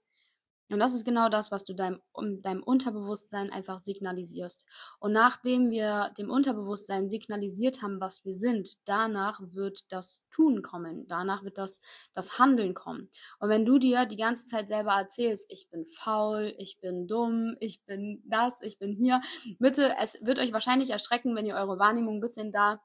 Und 0.72 0.78
das 0.78 0.94
ist 0.94 1.04
genau 1.04 1.30
das, 1.30 1.52
was 1.52 1.66
du 1.66 1.74
deinem, 1.74 2.00
deinem 2.44 2.62
Unterbewusstsein 2.62 3.52
einfach 3.52 3.80
signalisierst. 3.80 4.68
Und 5.00 5.14
nachdem 5.14 5.72
wir 5.72 6.12
dem 6.18 6.30
Unterbewusstsein 6.30 7.10
signalisiert 7.10 7.82
haben, 7.82 8.00
was 8.00 8.24
wir 8.24 8.34
sind, 8.34 8.78
danach 8.86 9.42
wird 9.42 9.92
das 9.92 10.24
Tun 10.30 10.62
kommen. 10.62 11.08
Danach 11.08 11.44
wird 11.44 11.58
das, 11.58 11.82
das 12.14 12.38
Handeln 12.38 12.76
kommen. 12.76 13.10
Und 13.40 13.50
wenn 13.50 13.66
du 13.66 13.80
dir 13.80 14.06
die 14.06 14.18
ganze 14.18 14.46
Zeit 14.46 14.70
selber 14.70 14.94
erzählst, 14.94 15.48
ich 15.50 15.70
bin 15.72 15.86
faul, 15.86 16.54
ich 16.60 16.80
bin 16.80 17.08
dumm, 17.08 17.56
ich 17.60 17.84
bin 17.86 18.22
das, 18.28 18.62
ich 18.62 18.78
bin 18.78 18.94
hier, 18.94 19.22
bitte, 19.58 19.96
es 20.00 20.20
wird 20.22 20.38
euch 20.38 20.54
wahrscheinlich 20.54 20.92
erschrecken, 20.92 21.36
wenn 21.36 21.48
ihr 21.48 21.56
eure 21.56 21.80
Wahrnehmung 21.80 22.18
ein 22.18 22.22
bisschen 22.22 22.52
da 22.52 22.80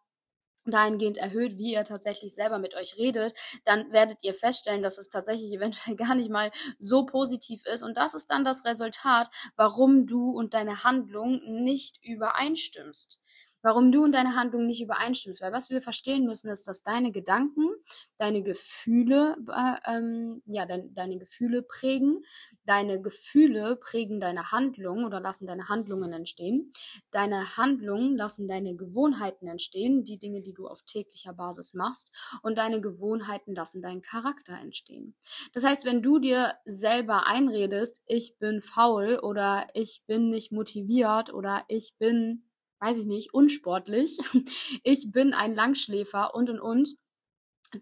dahingehend 0.67 1.19
erhöht, 1.19 1.57
wie 1.57 1.73
ihr 1.73 1.85
tatsächlich 1.85 2.35
selber 2.35 2.59
mit 2.59 2.75
euch 2.75 2.97
redet, 2.97 3.37
dann 3.65 3.91
werdet 3.93 4.23
ihr 4.23 4.35
feststellen, 4.35 4.83
dass 4.83 4.99
es 4.99 5.09
tatsächlich 5.09 5.53
eventuell 5.55 5.97
gar 5.97 6.15
nicht 6.15 6.31
mal 6.31 6.51
so 6.79 7.07
positiv 7.07 7.65
ist. 7.67 7.83
Und 7.83 7.97
das 7.97 8.15
ist 8.15 8.31
dann 8.31 8.45
das 8.45 8.65
Resultat, 8.65 9.29
warum 9.57 10.07
du 10.07 10.31
und 10.31 10.55
deine 10.55 10.85
Handlung 10.85 11.41
nicht 11.63 11.99
übereinstimmst 12.03 13.21
warum 13.65 13.91
du 13.91 14.05
und 14.05 14.13
deine 14.13 14.37
Handlung 14.37 14.67
nicht 14.67 14.83
übereinstimmst. 14.83 15.41
Weil 15.41 15.53
was 15.53 15.71
wir 15.71 15.81
verstehen 15.81 16.27
müssen, 16.27 16.51
ist, 16.51 16.69
dass 16.69 16.83
deine 16.83 17.13
Gedanken, 17.13 17.71
deine 18.19 18.43
Gefühle, 18.43 19.37
äh, 19.51 19.97
ähm, 19.97 20.43
ja, 20.45 20.67
dein, 20.67 20.93
deine 20.93 21.17
Gefühle 21.19 21.63
prägen, 21.63 22.23
deine 22.67 23.01
Gefühle 23.01 23.77
prägen 23.77 24.21
deine 24.21 24.53
Handlung 24.53 25.07
oder 25.07 25.19
lassen 25.19 25.47
deine 25.47 25.71
Handlungen 25.71 26.13
entstehen. 26.13 26.73
Deine 27.11 27.57
Handlungen 27.57 28.17
lassen 28.19 28.47
deine 28.47 28.77
Gewohnheiten 28.77 29.49
entstehen, 29.49 30.05
die 30.05 30.19
Dinge, 30.19 30.43
die 30.43 30.53
du 30.53 30.69
auf 30.69 30.83
täglicher 30.83 31.33
Basis 31.33 31.73
machst. 31.73 32.13
Und 32.43 32.59
deine 32.59 32.83
Gewohnheiten 32.83 33.55
lassen 33.55 33.81
deinen 33.81 34.03
Charakter 34.03 34.59
entstehen. 34.59 35.17
Das 35.55 35.65
heißt, 35.65 35.87
wenn 35.87 36.03
du 36.03 36.19
dir 36.19 36.53
selber 36.67 37.27
einredest, 37.27 38.03
ich 38.05 38.37
bin 38.39 38.61
faul 38.61 39.19
oder 39.21 39.67
ich 39.73 40.03
bin 40.07 40.29
nicht 40.29 40.53
motiviert 40.53 41.33
oder 41.33 41.65
ich 41.69 41.95
bin 41.99 42.45
weiß 42.85 42.99
ich 42.99 43.07
nicht, 43.07 43.33
unsportlich, 43.33 44.19
ich 44.83 45.11
bin 45.11 45.33
ein 45.33 45.55
Langschläfer 45.55 46.35
und 46.35 46.51
und 46.51 46.61
und, 46.61 46.97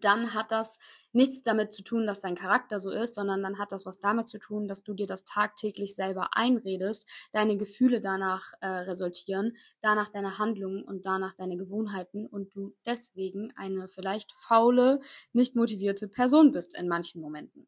dann 0.00 0.32
hat 0.32 0.50
das 0.52 0.78
nichts 1.12 1.42
damit 1.42 1.72
zu 1.72 1.82
tun, 1.82 2.06
dass 2.06 2.22
dein 2.22 2.34
Charakter 2.34 2.80
so 2.80 2.90
ist, 2.90 3.14
sondern 3.14 3.42
dann 3.42 3.58
hat 3.58 3.72
das 3.72 3.84
was 3.84 4.00
damit 4.00 4.26
zu 4.26 4.38
tun, 4.38 4.66
dass 4.66 4.84
du 4.84 4.94
dir 4.94 5.06
das 5.06 5.24
tagtäglich 5.24 5.94
selber 5.94 6.30
einredest, 6.32 7.06
deine 7.32 7.58
Gefühle 7.58 8.00
danach 8.00 8.54
äh, 8.62 8.68
resultieren, 8.68 9.54
danach 9.82 10.08
deine 10.08 10.38
Handlungen 10.38 10.82
und 10.82 11.04
danach 11.04 11.34
deine 11.34 11.58
Gewohnheiten 11.58 12.26
und 12.26 12.54
du 12.54 12.74
deswegen 12.86 13.52
eine 13.56 13.88
vielleicht 13.88 14.32
faule, 14.32 15.00
nicht 15.34 15.56
motivierte 15.56 16.08
Person 16.08 16.52
bist 16.52 16.74
in 16.74 16.88
manchen 16.88 17.20
Momenten. 17.20 17.66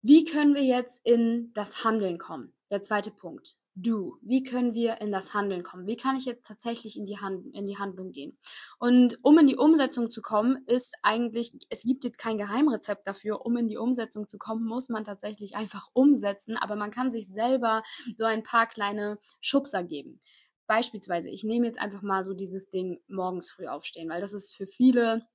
Wie 0.00 0.24
können 0.24 0.54
wir 0.54 0.64
jetzt 0.64 1.04
in 1.04 1.52
das 1.52 1.84
Handeln 1.84 2.16
kommen? 2.16 2.54
Der 2.70 2.80
zweite 2.80 3.10
Punkt 3.10 3.58
du? 3.82 4.18
Wie 4.22 4.42
können 4.42 4.74
wir 4.74 5.00
in 5.00 5.12
das 5.12 5.34
Handeln 5.34 5.62
kommen? 5.62 5.86
Wie 5.86 5.96
kann 5.96 6.16
ich 6.16 6.24
jetzt 6.24 6.46
tatsächlich 6.46 6.96
in 6.96 7.04
die, 7.04 7.18
Hand, 7.18 7.54
in 7.54 7.66
die 7.66 7.78
Handlung 7.78 8.12
gehen? 8.12 8.38
Und 8.78 9.18
um 9.22 9.38
in 9.38 9.46
die 9.46 9.56
Umsetzung 9.56 10.10
zu 10.10 10.22
kommen, 10.22 10.64
ist 10.66 10.96
eigentlich, 11.02 11.52
es 11.70 11.82
gibt 11.82 12.04
jetzt 12.04 12.18
kein 12.18 12.38
Geheimrezept 12.38 13.06
dafür. 13.06 13.44
Um 13.44 13.56
in 13.56 13.68
die 13.68 13.76
Umsetzung 13.76 14.26
zu 14.26 14.38
kommen, 14.38 14.66
muss 14.66 14.88
man 14.88 15.04
tatsächlich 15.04 15.56
einfach 15.56 15.88
umsetzen, 15.92 16.56
aber 16.56 16.76
man 16.76 16.90
kann 16.90 17.10
sich 17.10 17.28
selber 17.28 17.82
so 18.16 18.24
ein 18.24 18.42
paar 18.42 18.66
kleine 18.66 19.18
Schubser 19.40 19.84
geben. 19.84 20.18
Beispielsweise, 20.66 21.30
ich 21.30 21.44
nehme 21.44 21.66
jetzt 21.66 21.80
einfach 21.80 22.02
mal 22.02 22.24
so 22.24 22.34
dieses 22.34 22.68
Ding 22.68 23.00
morgens 23.08 23.50
früh 23.50 23.66
aufstehen, 23.66 24.10
weil 24.10 24.20
das 24.20 24.34
ist 24.34 24.54
für 24.54 24.66
viele 24.66 25.26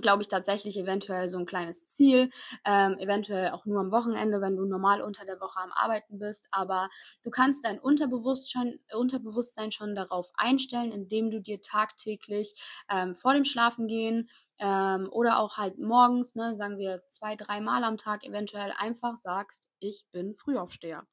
glaube 0.00 0.22
ich, 0.22 0.28
tatsächlich 0.28 0.78
eventuell 0.78 1.28
so 1.28 1.38
ein 1.38 1.46
kleines 1.46 1.88
Ziel, 1.88 2.30
ähm, 2.64 2.98
eventuell 2.98 3.50
auch 3.50 3.66
nur 3.66 3.80
am 3.80 3.90
Wochenende, 3.90 4.40
wenn 4.40 4.56
du 4.56 4.64
normal 4.64 5.02
unter 5.02 5.24
der 5.24 5.40
Woche 5.40 5.60
am 5.60 5.72
Arbeiten 5.72 6.18
bist, 6.18 6.48
aber 6.50 6.88
du 7.22 7.30
kannst 7.30 7.64
dein 7.64 7.78
Unterbewusstsein, 7.78 8.80
Unterbewusstsein 8.92 9.72
schon 9.72 9.94
darauf 9.94 10.30
einstellen, 10.34 10.92
indem 10.92 11.30
du 11.30 11.40
dir 11.40 11.60
tagtäglich 11.60 12.54
ähm, 12.90 13.14
vor 13.14 13.34
dem 13.34 13.44
Schlafengehen 13.44 14.28
ähm, 14.58 15.08
oder 15.10 15.38
auch 15.38 15.56
halt 15.56 15.78
morgens, 15.78 16.34
ne, 16.34 16.54
sagen 16.54 16.78
wir 16.78 17.02
zwei, 17.08 17.34
drei 17.34 17.60
Mal 17.60 17.82
am 17.84 17.96
Tag 17.96 18.24
eventuell 18.24 18.72
einfach 18.76 19.16
sagst, 19.16 19.68
ich 19.78 20.04
bin 20.12 20.34
Frühaufsteher 20.34 21.06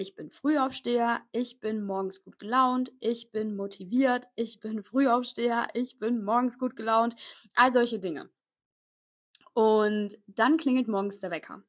ich 0.00 0.14
bin 0.14 0.30
Frühaufsteher, 0.30 1.20
ich 1.32 1.60
bin 1.60 1.84
morgens 1.84 2.24
gut 2.24 2.38
gelaunt, 2.38 2.90
ich 3.00 3.30
bin 3.30 3.54
motiviert, 3.54 4.28
ich 4.34 4.58
bin 4.58 4.82
Frühaufsteher, 4.82 5.68
ich 5.74 5.98
bin 5.98 6.24
morgens 6.24 6.58
gut 6.58 6.74
gelaunt, 6.74 7.16
all 7.54 7.72
solche 7.72 7.98
Dinge. 7.98 8.30
Und 9.60 10.16
dann 10.26 10.56
klingelt 10.56 10.88
morgens 10.88 11.20
der 11.20 11.30
Wecker. 11.30 11.62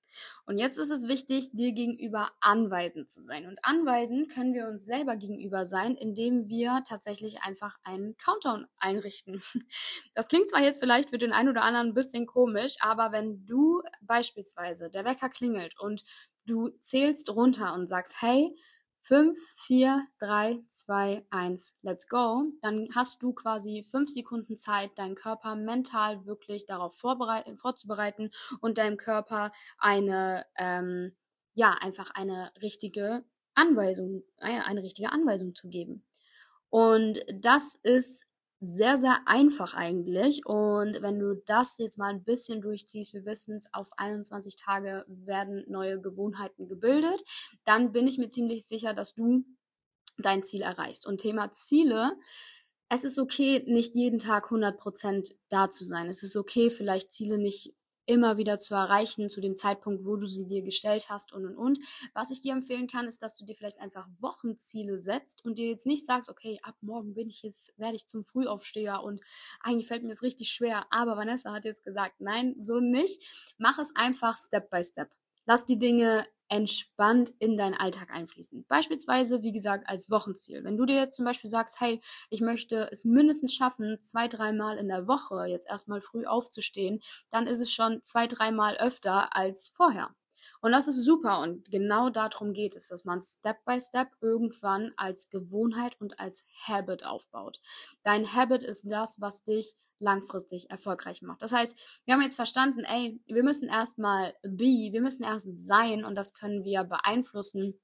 Und 0.45 0.57
jetzt 0.57 0.77
ist 0.77 0.91
es 0.91 1.10
wichtig, 1.10 1.50
dir 1.51 1.74
gegenüber 1.74 2.29
anweisend 2.39 3.10
zu 3.10 3.19
sein. 3.19 3.48
Und 3.48 3.60
anweisend 3.63 4.31
können 4.31 4.53
wir 4.53 4.67
uns 4.67 4.86
selber 4.86 5.17
gegenüber 5.17 5.65
sein, 5.65 5.95
indem 5.95 6.48
wir 6.48 6.83
tatsächlich 6.88 7.41
einfach 7.41 7.79
einen 7.83 8.15
Countdown 8.15 8.67
einrichten. 8.77 9.41
Das 10.13 10.27
klingt 10.27 10.50
zwar 10.50 10.62
jetzt 10.62 10.79
vielleicht 10.79 11.10
für 11.10 11.17
den 11.17 11.33
einen 11.33 11.50
oder 11.50 11.63
anderen 11.63 11.89
ein 11.89 11.93
bisschen 11.93 12.27
komisch, 12.27 12.75
aber 12.79 13.12
wenn 13.12 13.45
du 13.45 13.81
beispielsweise 14.01 14.89
der 14.89 15.03
Wecker 15.03 15.29
klingelt 15.29 15.77
und 15.79 16.03
du 16.45 16.69
zählst 16.79 17.29
runter 17.29 17.74
und 17.74 17.88
sagst, 17.88 18.21
hey, 18.21 18.55
5, 19.01 19.38
4, 19.55 20.03
3, 20.20 20.60
2, 20.67 21.25
1, 21.29 21.77
let's 21.81 22.08
go, 22.08 22.43
dann 22.62 22.88
hast 22.93 23.24
du 23.24 23.34
quasi 23.34 23.84
5 23.89 24.10
Sekunden 24.10 24.58
Zeit, 24.58 24.98
deinen 24.98 25.15
Körper 25.15 25.55
mental 25.55 26.25
wirklich 26.25 26.65
darauf 26.65 26.96
vorzubereiten 26.96 28.31
und 28.62 28.77
deinem 28.77 28.98
Körper 28.98 29.51
eine, 29.77 30.46
ähm, 30.58 31.15
ja, 31.53 31.75
einfach 31.81 32.12
eine 32.13 32.51
richtige 32.62 33.24
Anweisung, 33.53 34.24
eine, 34.38 34.84
richtige 34.84 35.12
Anweisung 35.12 35.55
zu 35.55 35.67
geben. 35.67 36.05
Und 36.70 37.20
das 37.34 37.75
ist 37.75 38.25
sehr, 38.63 38.98
sehr 38.98 39.18
einfach 39.25 39.74
eigentlich. 39.74 40.46
Und 40.46 41.01
wenn 41.01 41.18
du 41.18 41.41
das 41.48 41.80
jetzt 41.80 41.98
mal 41.98 42.13
ein 42.13 42.24
bisschen 42.24 42.62
durchziehst, 42.62 43.13
wir 43.13 43.25
wissen 43.25 43.56
es, 43.56 43.74
auf 43.74 43.89
21 43.98 44.56
Tage 44.56 45.03
werden 45.08 45.65
neue 45.68 46.00
Gewohnheiten 46.00 46.68
gebildet, 46.68 47.24
dann 47.65 47.91
bin 47.91 48.08
ich 48.08 48.20
mir 48.20 48.30
ziemlich 48.30 48.68
sicher, 48.68 48.94
dass 48.94 49.15
du 49.15 49.44
dein 50.20 50.44
Ziel 50.44 50.62
erreichst. 50.62 51.08
Und 51.08 51.20
Thema 51.20 51.51
Ziele, 51.53 52.15
es 52.88 53.03
ist 53.03 53.18
okay, 53.18 53.63
nicht 53.65 53.96
jeden 53.96 54.20
Tag 54.20 54.51
100% 54.51 55.34
da 55.50 55.72
zu 55.72 55.84
sein. 55.84 56.08
Es 56.08 56.22
ist 56.22 56.36
okay, 56.36 56.70
vielleicht 56.70 57.12
Ziele 57.12 57.39
nicht 57.39 57.74
immer 58.05 58.38
wieder 58.38 58.60
zu 58.60 58.74
erreichen 58.74 59.29
zu 59.29 59.41
dem 59.41 59.55
Zeitpunkt, 59.55 60.05
wo 60.05 60.15
du 60.15 60.27
sie 60.27 60.46
dir 60.46 60.63
gestellt 60.63 61.08
hast 61.10 61.34
und 61.34 61.46
und 61.46 61.55
und. 61.55 61.79
Was 62.13 62.31
ich 62.31 62.41
dir 62.41 62.53
empfehlen 62.53 62.88
kann, 62.88 63.08
ist, 63.08 63.22
dass 63.22 63.36
du 63.36 63.46
dir 63.46 63.55
vielleicht 63.55 63.79
einfach 63.79 64.08
Wochenziele 64.20 65.00
setzt 65.00 65.46
und 65.46 65.58
dir 65.58 65.70
jetzt 65.70 65.86
nicht 65.86 66.05
sagst, 66.05 66.29
okay, 66.29 66.60
ab 66.63 66.75
morgen 66.81 67.13
bin 67.13 67.29
ich 67.29 67.43
jetzt, 67.43 67.77
werde 67.77 67.96
ich 67.96 68.08
zum 68.08 68.24
Frühaufsteher 68.24 69.03
und 69.03 69.22
eigentlich 69.62 69.88
fällt 69.88 70.03
mir 70.03 70.10
das 70.10 70.22
richtig 70.22 70.50
schwer, 70.50 70.86
aber 70.89 71.17
Vanessa 71.17 71.51
hat 71.51 71.65
jetzt 71.65 71.84
gesagt, 71.84 72.15
nein, 72.20 72.55
so 72.58 72.79
nicht. 72.79 73.22
Mach 73.58 73.77
es 73.79 73.96
einfach 73.96 74.38
Step 74.38 74.70
by 74.70 74.84
Step. 74.84 75.10
Lass 75.46 75.65
die 75.65 75.79
Dinge 75.79 76.25
entspannt 76.51 77.34
in 77.39 77.55
deinen 77.55 77.75
Alltag 77.75 78.12
einfließen. 78.12 78.65
Beispielsweise, 78.67 79.41
wie 79.41 79.53
gesagt, 79.53 79.88
als 79.88 80.12
Wochenziel. 80.12 80.65
Wenn 80.65 80.75
du 80.75 80.86
dir 80.86 80.98
jetzt 80.98 81.15
zum 81.15 81.24
Beispiel 81.24 81.50
sagst, 81.50 81.79
hey, 81.79 82.01
ich 82.29 82.41
möchte 82.41 82.89
es 82.91 83.05
mindestens 83.05 83.55
schaffen, 83.55 83.98
zwei, 84.01 84.27
dreimal 84.27 84.77
in 84.77 84.89
der 84.89 85.08
Woche 85.08 85.46
jetzt 85.46 85.70
erstmal 85.70 86.01
früh 86.01 86.25
aufzustehen, 86.25 87.00
dann 87.29 87.48
ist 87.48 87.62
es 87.62 87.72
schon 87.72 88.03
zwei, 88.03 88.27
dreimal 88.27 88.75
öfter 88.77 89.34
als 89.34 89.72
vorher. 89.74 90.13
Und 90.60 90.74
das 90.74 90.89
ist 90.89 91.05
super 91.05 91.39
und 91.39 91.72
genau 91.72 92.10
darum 92.10 92.51
geht 92.51 92.75
es, 92.75 92.89
dass 92.89 93.05
man 93.05 93.24
Step 93.24 93.63
by 93.65 93.79
Step 93.79 94.10
irgendwann 94.20 94.91
als 94.98 95.29
Gewohnheit 95.29 96.00
und 96.01 96.20
als 96.20 96.46
Habit 96.67 97.05
aufbaut. 97.05 97.62
Dein 98.03 98.36
Habit 98.36 98.62
ist 98.62 98.84
das, 98.84 99.22
was 99.22 99.43
dich 99.43 99.75
langfristig 100.01 100.70
erfolgreich 100.70 101.22
macht. 101.22 101.41
Das 101.41 101.51
heißt, 101.51 101.77
wir 102.05 102.13
haben 102.13 102.22
jetzt 102.22 102.36
verstanden, 102.36 102.84
ey, 102.84 103.20
wir 103.27 103.43
müssen 103.43 103.70
erstmal 103.70 104.34
be, 104.43 104.89
wir 104.91 105.01
müssen 105.01 105.24
erst 105.24 105.48
sein 105.55 106.03
und 106.03 106.15
das 106.15 106.34
können 106.34 106.63
wir 106.63 106.84
beeinflussen 106.84 107.79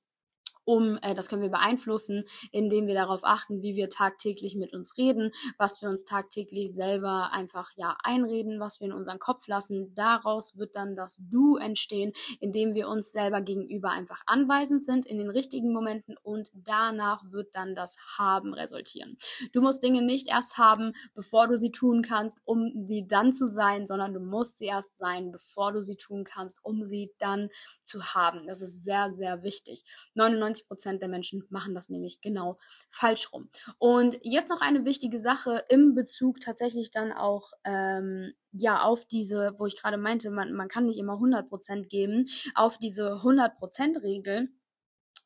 um, 0.68 1.00
äh, 1.02 1.16
das 1.16 1.30
können 1.30 1.42
wir 1.42 1.50
beeinflussen, 1.50 2.26
indem 2.52 2.88
wir 2.88 2.94
darauf 2.94 3.24
achten, 3.24 3.62
wie 3.62 3.76
wir 3.76 3.90
tagtäglich 3.90 4.56
mit 4.56 4.74
uns 4.74 4.98
reden, 4.98 5.32
was 5.58 5.82
wir 5.82 5.88
uns 5.88 6.04
tagtäglich 6.04 6.74
selber 6.74 7.32
einfach 7.32 7.72
ja 7.78 7.98
einreden, 8.04 8.60
was 8.60 8.82
wir 8.82 8.88
in 8.88 8.94
unseren 8.94 9.18
Kopf 9.18 9.48
lassen. 9.48 9.94
Daraus 9.96 10.58
wird 10.58 10.76
dann 10.76 10.96
das 10.96 11.22
Du 11.30 11.56
entstehen, 11.56 12.12
indem 12.42 12.76
wir 12.76 12.90
uns 12.90 13.14
selber 13.14 13.42
gegenüber 13.42 13.92
einfach 13.92 14.24
anweisend 14.26 14.84
sind 14.84 15.06
in 15.06 15.18
den 15.18 15.30
richtigen 15.30 15.72
Momenten 15.72 16.18
und 16.22 16.52
danach 16.54 17.24
wird 17.32 17.56
dann 17.56 17.74
das 17.74 17.96
Haben 18.18 18.54
resultieren. 18.54 19.18
Du 19.54 19.62
musst 19.62 19.82
Dinge 19.82 20.02
nicht 20.02 20.28
erst 20.28 20.58
haben, 20.58 20.92
bevor 21.16 21.48
du 21.48 21.56
sie 21.56 21.72
tun 21.72 22.02
kannst, 22.02 22.42
um 22.44 22.86
sie 22.86 23.08
dann 23.08 23.32
zu 23.32 23.48
sein, 23.48 23.88
sondern 23.88 24.14
du 24.14 24.20
musst 24.20 24.58
sie 24.58 24.66
erst 24.66 24.98
sein, 24.98 25.32
bevor 25.32 25.72
du 25.72 25.82
sie 25.82 25.96
tun 25.96 26.26
kannst, 26.26 26.60
um 26.66 26.84
sie 26.84 27.14
dann 27.20 27.50
zu 27.86 28.04
haben. 28.04 28.48
Das 28.48 28.62
ist 28.62 28.84
sehr, 28.84 29.12
sehr 29.12 29.44
wichtig. 29.44 29.86
99 30.16 30.57
90 30.58 30.68
Prozent 30.68 31.02
der 31.02 31.10
Menschen 31.10 31.44
machen 31.50 31.76
das 31.76 31.90
nämlich 31.90 32.22
genau 32.22 32.58
falsch 32.90 33.32
rum. 33.34 33.50
Und 33.78 34.18
jetzt 34.22 34.50
noch 34.50 34.62
eine 34.62 34.86
wichtige 34.86 35.20
Sache 35.20 35.64
im 35.70 35.94
Bezug 35.94 36.40
tatsächlich 36.40 36.92
dann 36.92 37.12
auch 37.12 37.52
ähm, 37.64 38.34
ja 38.52 38.82
auf 38.82 39.06
diese, 39.06 39.54
wo 39.58 39.66
ich 39.66 39.80
gerade 39.80 39.98
meinte, 39.98 40.30
man, 40.30 40.54
man 40.54 40.68
kann 40.68 40.86
nicht 40.86 40.98
immer 40.98 41.14
100 41.14 41.50
Prozent 41.50 41.90
geben, 41.90 42.28
auf 42.56 42.78
diese 42.78 43.14
100 43.18 43.58
Prozent 43.58 44.02
Regel 44.02 44.50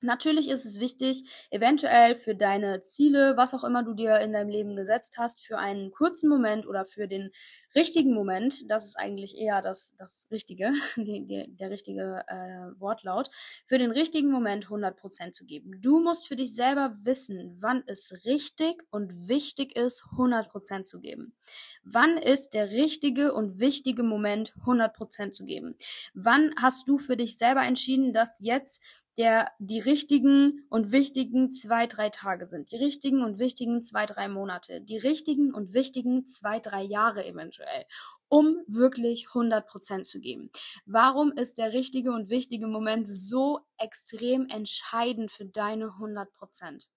Natürlich 0.02 0.50
ist 0.50 0.66
es 0.66 0.80
wichtig, 0.80 1.24
eventuell 1.52 2.16
für 2.16 2.36
deine 2.36 2.82
Ziele, 2.82 3.38
was 3.38 3.54
auch 3.54 3.64
immer 3.64 3.84
du 3.84 3.94
dir 3.94 4.20
in 4.20 4.34
deinem 4.34 4.50
Leben 4.50 4.76
gesetzt 4.76 5.18
hast, 5.20 5.46
für 5.46 5.60
einen 5.60 5.92
kurzen 5.92 6.28
Moment 6.28 6.66
oder 6.66 6.86
für 6.86 7.08
den 7.08 7.32
richtigen 7.76 8.14
Moment, 8.14 8.70
das 8.70 8.86
ist 8.86 8.96
eigentlich 8.98 9.38
eher 9.38 9.62
das, 9.62 9.96
das 9.98 10.28
Richtige, 10.32 10.72
die, 10.96 11.26
die, 11.26 11.56
der 11.56 11.70
richtige 11.70 12.24
äh, 12.28 12.80
Wortlaut, 12.80 13.30
für 13.68 13.78
den 13.78 13.92
richtigen 13.92 14.32
Moment 14.32 14.66
100% 14.68 15.34
zu 15.34 15.46
geben. 15.46 15.80
Du 15.82 16.00
musst 16.00 16.28
für 16.28 16.36
dich 16.36 16.56
selber 16.56 16.96
wissen, 17.04 17.56
wann 17.60 17.84
es 17.86 18.26
richtig 18.26 18.84
und 18.90 19.28
wichtig 19.28 19.76
ist, 19.78 20.04
100% 20.18 20.84
zu 20.84 21.00
geben. 21.00 21.36
Wann 21.84 22.18
ist 22.18 22.54
der 22.56 22.72
richtige 22.72 23.34
und 23.34 23.60
wichtige 23.60 24.04
Moment, 24.04 24.54
100% 24.66 25.32
zu 25.32 25.46
geben? 25.46 25.76
Wann 26.14 26.54
hast 26.60 26.88
du 26.88 26.98
für 26.98 27.18
dich 27.18 27.38
selber 27.38 27.62
entschieden, 27.62 28.14
dass 28.14 28.40
jetzt 28.40 28.82
der 29.18 29.52
die 29.60 29.80
richtigen 29.80 30.66
und 30.70 30.92
wichtigen 30.92 31.52
zwei, 31.52 31.86
drei 31.88 32.10
Tage 32.10 32.46
sind, 32.46 32.72
die 32.72 32.78
richtigen 32.78 33.24
und 33.24 33.40
wichtigen 33.40 33.82
zwei, 33.84 34.06
drei 34.06 34.28
Monate, 34.28 34.82
die 34.82 34.98
richtigen 34.98 35.54
und 35.54 35.74
wichtigen 35.74 36.26
zwei, 36.28 36.60
drei 36.60 36.82
Jahre 36.82 37.26
eventuell, 37.26 37.86
um 38.30 38.64
wirklich 38.68 39.28
100 39.28 39.68
Prozent 39.68 40.06
zu 40.06 40.20
geben. 40.20 40.50
Warum 40.86 41.32
ist 41.34 41.58
der 41.58 41.74
richtige 41.74 42.12
und 42.12 42.30
wichtige 42.30 42.68
Moment 42.68 43.08
so 43.08 43.60
extrem 43.78 44.48
entscheidend 44.48 45.32
für 45.32 45.46
deine 45.46 45.88
100 45.88 46.32
Prozent? 46.34 46.92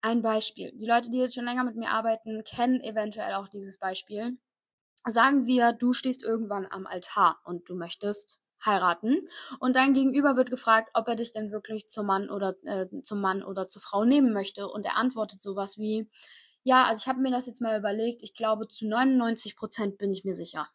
Ein 0.00 0.22
Beispiel. 0.22 0.72
Die 0.76 0.86
Leute, 0.86 1.10
die 1.10 1.18
jetzt 1.18 1.34
schon 1.34 1.44
länger 1.44 1.64
mit 1.64 1.76
mir 1.76 1.90
arbeiten, 1.90 2.42
kennen 2.44 2.80
eventuell 2.80 3.34
auch 3.34 3.48
dieses 3.48 3.78
Beispiel. 3.78 4.38
Sagen 5.04 5.46
wir, 5.46 5.72
du 5.72 5.92
stehst 5.92 6.22
irgendwann 6.22 6.66
am 6.70 6.86
Altar 6.86 7.40
und 7.44 7.68
du 7.68 7.76
möchtest 7.76 8.40
heiraten. 8.66 9.26
Und 9.60 9.76
dein 9.76 9.94
Gegenüber 9.94 10.36
wird 10.36 10.50
gefragt, 10.50 10.90
ob 10.94 11.08
er 11.08 11.16
dich 11.16 11.32
denn 11.32 11.50
wirklich 11.50 11.88
zum 11.88 12.06
Mann 12.06 12.28
oder 12.28 12.54
äh, 12.64 12.86
zum 13.02 13.20
Mann 13.20 13.42
oder 13.42 13.68
zur 13.68 13.82
Frau 13.82 14.04
nehmen 14.04 14.32
möchte. 14.32 14.68
Und 14.68 14.84
er 14.84 14.96
antwortet 14.96 15.40
sowas 15.40 15.78
wie 15.78 16.08
ja, 16.64 16.84
also 16.84 17.00
ich 17.00 17.06
habe 17.06 17.20
mir 17.20 17.30
das 17.30 17.46
jetzt 17.46 17.60
mal 17.60 17.78
überlegt, 17.78 18.24
ich 18.24 18.34
glaube 18.34 18.66
zu 18.66 18.88
99 18.88 19.54
Prozent 19.54 19.98
bin 19.98 20.10
ich 20.10 20.24
mir 20.24 20.34
sicher. 20.34 20.68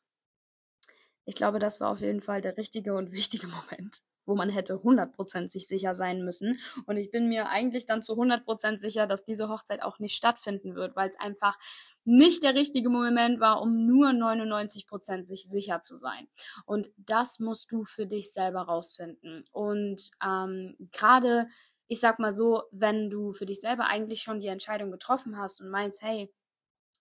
Ich 1.25 1.36
glaube, 1.36 1.60
das 1.60 1.81
war 1.81 1.89
auf 1.89 2.00
jeden 2.00 2.21
Fall 2.21 2.39
der 2.39 2.55
richtige 2.55 2.93
und 2.93 3.12
wichtige 3.12 3.48
Moment 3.48 4.01
wo 4.25 4.36
man 4.36 4.50
hätte 4.50 4.75
100% 4.75 5.50
sich 5.50 5.68
sicher 5.68 5.96
sein 5.96 6.24
müssen. 6.24 6.60
Und 6.86 6.98
ich 6.98 7.12
bin 7.12 7.28
mir 7.28 7.50
eigentlich 7.50 7.86
dann 7.86 8.01
zu 8.04 8.13
100% 8.13 8.80
sicher, 8.80 9.08
dass 9.08 9.24
diese 9.24 9.50
Hochzeit 9.50 9.84
auch 9.84 10.00
nicht 10.00 10.16
stattfinden 10.16 10.75
wird, 10.75 10.96
weil 10.96 11.10
es 11.10 11.20
einfach 11.20 11.58
nicht 12.04 12.44
der 12.44 12.56
richtige 12.56 12.90
Moment 12.90 13.40
war, 13.40 13.62
um 13.62 13.86
nur 13.86 14.10
99% 14.10 15.25
sich 15.25 15.50
sicher 15.50 15.82
zu 15.82 15.96
sein. 15.96 16.28
Und 16.66 16.90
das 16.98 17.40
musst 17.40 17.72
du 17.72 17.84
für 17.84 18.06
dich 18.06 18.32
selber 18.32 18.62
rausfinden. 18.62 19.46
Und 19.51 20.12
ähm, 20.25 20.75
gerade, 20.92 21.48
ich 21.88 22.00
sag 22.00 22.20
mal 22.20 22.34
so, 22.34 22.63
wenn 22.72 23.10
du 23.10 23.34
für 23.34 23.46
dich 23.46 23.60
selber 23.60 23.86
eigentlich 23.88 24.22
schon 24.22 24.40
die 24.40 24.48
Entscheidung 24.48 24.92
getroffen 24.92 25.38
hast 25.38 25.62
und 25.62 25.70
meinst, 25.70 26.01
hey, 26.01 26.31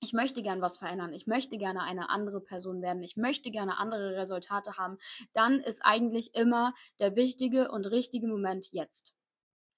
ich 0.01 0.13
möchte 0.13 0.43
gern 0.43 0.63
was 0.63 0.79
verändern, 0.79 1.13
ich 1.13 1.27
möchte 1.27 1.59
gerne 1.59 1.83
eine 1.83 2.11
andere 2.11 2.41
Person 2.41 2.83
werden, 2.83 3.03
ich 3.03 3.17
möchte 3.17 3.51
gerne 3.51 3.79
andere 3.79 4.17
Resultate 4.17 4.77
haben, 4.77 4.99
dann 5.33 5.61
ist 5.61 5.85
eigentlich 5.85 6.35
immer 6.35 6.73
der 6.99 7.17
wichtige 7.17 7.71
und 7.71 7.87
richtige 7.87 8.27
Moment 8.27 8.73
jetzt. 8.73 9.15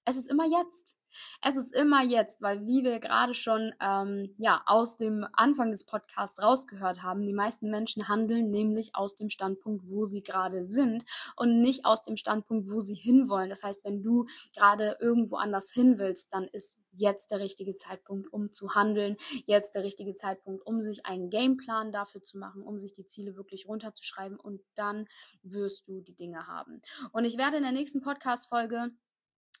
Es 0.05 0.17
ist 0.17 0.29
immer 0.29 0.45
jetzt. 0.45 0.97
Es 1.41 1.55
ist 1.55 1.73
immer 1.73 2.03
jetzt, 2.03 2.41
weil 2.41 2.65
wie 2.65 2.83
wir 2.83 2.99
gerade 2.99 3.33
schon 3.33 3.73
ähm, 3.79 4.33
ja 4.37 4.63
aus 4.65 4.97
dem 4.97 5.25
Anfang 5.33 5.71
des 5.71 5.85
Podcasts 5.85 6.41
rausgehört 6.41 7.03
haben, 7.03 7.25
die 7.25 7.33
meisten 7.33 7.69
Menschen 7.69 8.07
handeln 8.07 8.49
nämlich 8.49 8.95
aus 8.95 9.15
dem 9.15 9.29
Standpunkt, 9.29 9.87
wo 9.89 10.05
sie 10.05 10.23
gerade 10.23 10.65
sind 10.67 11.05
und 11.35 11.61
nicht 11.61 11.85
aus 11.85 12.03
dem 12.03 12.17
Standpunkt, 12.17 12.69
wo 12.69 12.81
sie 12.81 12.95
hinwollen. 12.95 13.49
Das 13.49 13.63
heißt, 13.63 13.85
wenn 13.85 14.01
du 14.01 14.25
gerade 14.55 14.97
irgendwo 14.99 15.35
anders 15.35 15.71
hin 15.71 15.97
willst, 15.97 16.33
dann 16.33 16.45
ist 16.45 16.79
jetzt 16.91 17.31
der 17.31 17.39
richtige 17.39 17.75
Zeitpunkt, 17.75 18.31
um 18.31 18.51
zu 18.51 18.75
handeln, 18.75 19.17
jetzt 19.45 19.75
der 19.75 19.83
richtige 19.83 20.13
Zeitpunkt, 20.13 20.65
um 20.65 20.81
sich 20.81 21.05
einen 21.05 21.29
Gameplan 21.29 21.91
dafür 21.91 22.23
zu 22.23 22.37
machen, 22.37 22.61
um 22.61 22.77
sich 22.79 22.93
die 22.93 23.05
Ziele 23.05 23.35
wirklich 23.35 23.67
runterzuschreiben 23.67 24.39
und 24.39 24.61
dann 24.75 25.07
wirst 25.41 25.87
du 25.87 26.01
die 26.01 26.15
Dinge 26.15 26.47
haben. 26.47 26.81
Und 27.11 27.25
ich 27.25 27.37
werde 27.37 27.57
in 27.57 27.63
der 27.63 27.71
nächsten 27.71 28.01
Podcast-Folge 28.01 28.91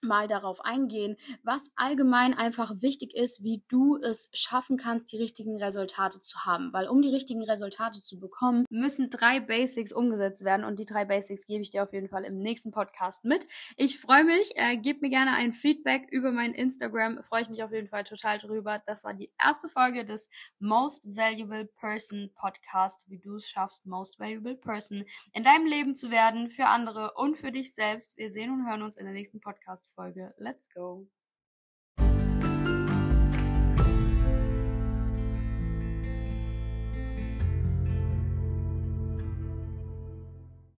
mal 0.03 0.27
darauf 0.27 0.61
eingehen, 0.61 1.17
was 1.43 1.71
allgemein 1.75 2.33
einfach 2.33 2.81
wichtig 2.81 3.15
ist, 3.15 3.43
wie 3.43 3.63
du 3.67 3.97
es 3.97 4.29
schaffen 4.33 4.77
kannst, 4.77 5.11
die 5.11 5.17
richtigen 5.17 5.61
Resultate 5.61 6.19
zu 6.19 6.45
haben. 6.45 6.71
Weil 6.73 6.87
um 6.87 7.01
die 7.01 7.09
richtigen 7.09 7.43
Resultate 7.43 8.01
zu 8.01 8.19
bekommen, 8.19 8.65
müssen 8.69 9.09
drei 9.09 9.39
Basics 9.39 9.93
umgesetzt 9.93 10.43
werden 10.43 10.65
und 10.65 10.79
die 10.79 10.85
drei 10.85 11.05
Basics 11.05 11.45
gebe 11.45 11.61
ich 11.61 11.71
dir 11.71 11.83
auf 11.83 11.93
jeden 11.93 12.09
Fall 12.09 12.23
im 12.23 12.37
nächsten 12.37 12.71
Podcast 12.71 13.25
mit. 13.25 13.47
Ich 13.77 13.99
freue 13.99 14.23
mich, 14.23 14.51
äh, 14.55 14.77
gib 14.77 15.01
mir 15.01 15.09
gerne 15.09 15.33
ein 15.33 15.53
Feedback 15.53 16.07
über 16.11 16.31
mein 16.31 16.53
Instagram, 16.53 17.23
freue 17.23 17.43
ich 17.43 17.49
mich 17.49 17.63
auf 17.63 17.71
jeden 17.71 17.87
Fall 17.87 18.03
total 18.03 18.39
drüber. 18.39 18.81
Das 18.85 19.03
war 19.03 19.13
die 19.13 19.31
erste 19.41 19.69
Folge 19.69 20.05
des 20.05 20.29
Most 20.59 21.15
Valuable 21.15 21.65
Person 21.65 22.31
Podcast, 22.35 23.09
wie 23.09 23.19
du 23.19 23.35
es 23.35 23.49
schaffst, 23.49 23.85
Most 23.85 24.19
Valuable 24.19 24.55
Person 24.55 25.05
in 25.33 25.43
deinem 25.43 25.65
Leben 25.65 25.95
zu 25.95 26.11
werden, 26.11 26.49
für 26.49 26.65
andere 26.67 27.13
und 27.15 27.37
für 27.37 27.51
dich 27.51 27.73
selbst. 27.73 28.17
Wir 28.17 28.29
sehen 28.29 28.51
und 28.51 28.67
hören 28.67 28.81
uns 28.81 28.97
in 28.97 29.05
der 29.05 29.13
nächsten 29.13 29.39
Podcast. 29.39 29.85
Folge. 29.95 30.33
Let's 30.39 30.67
go! 30.75 31.07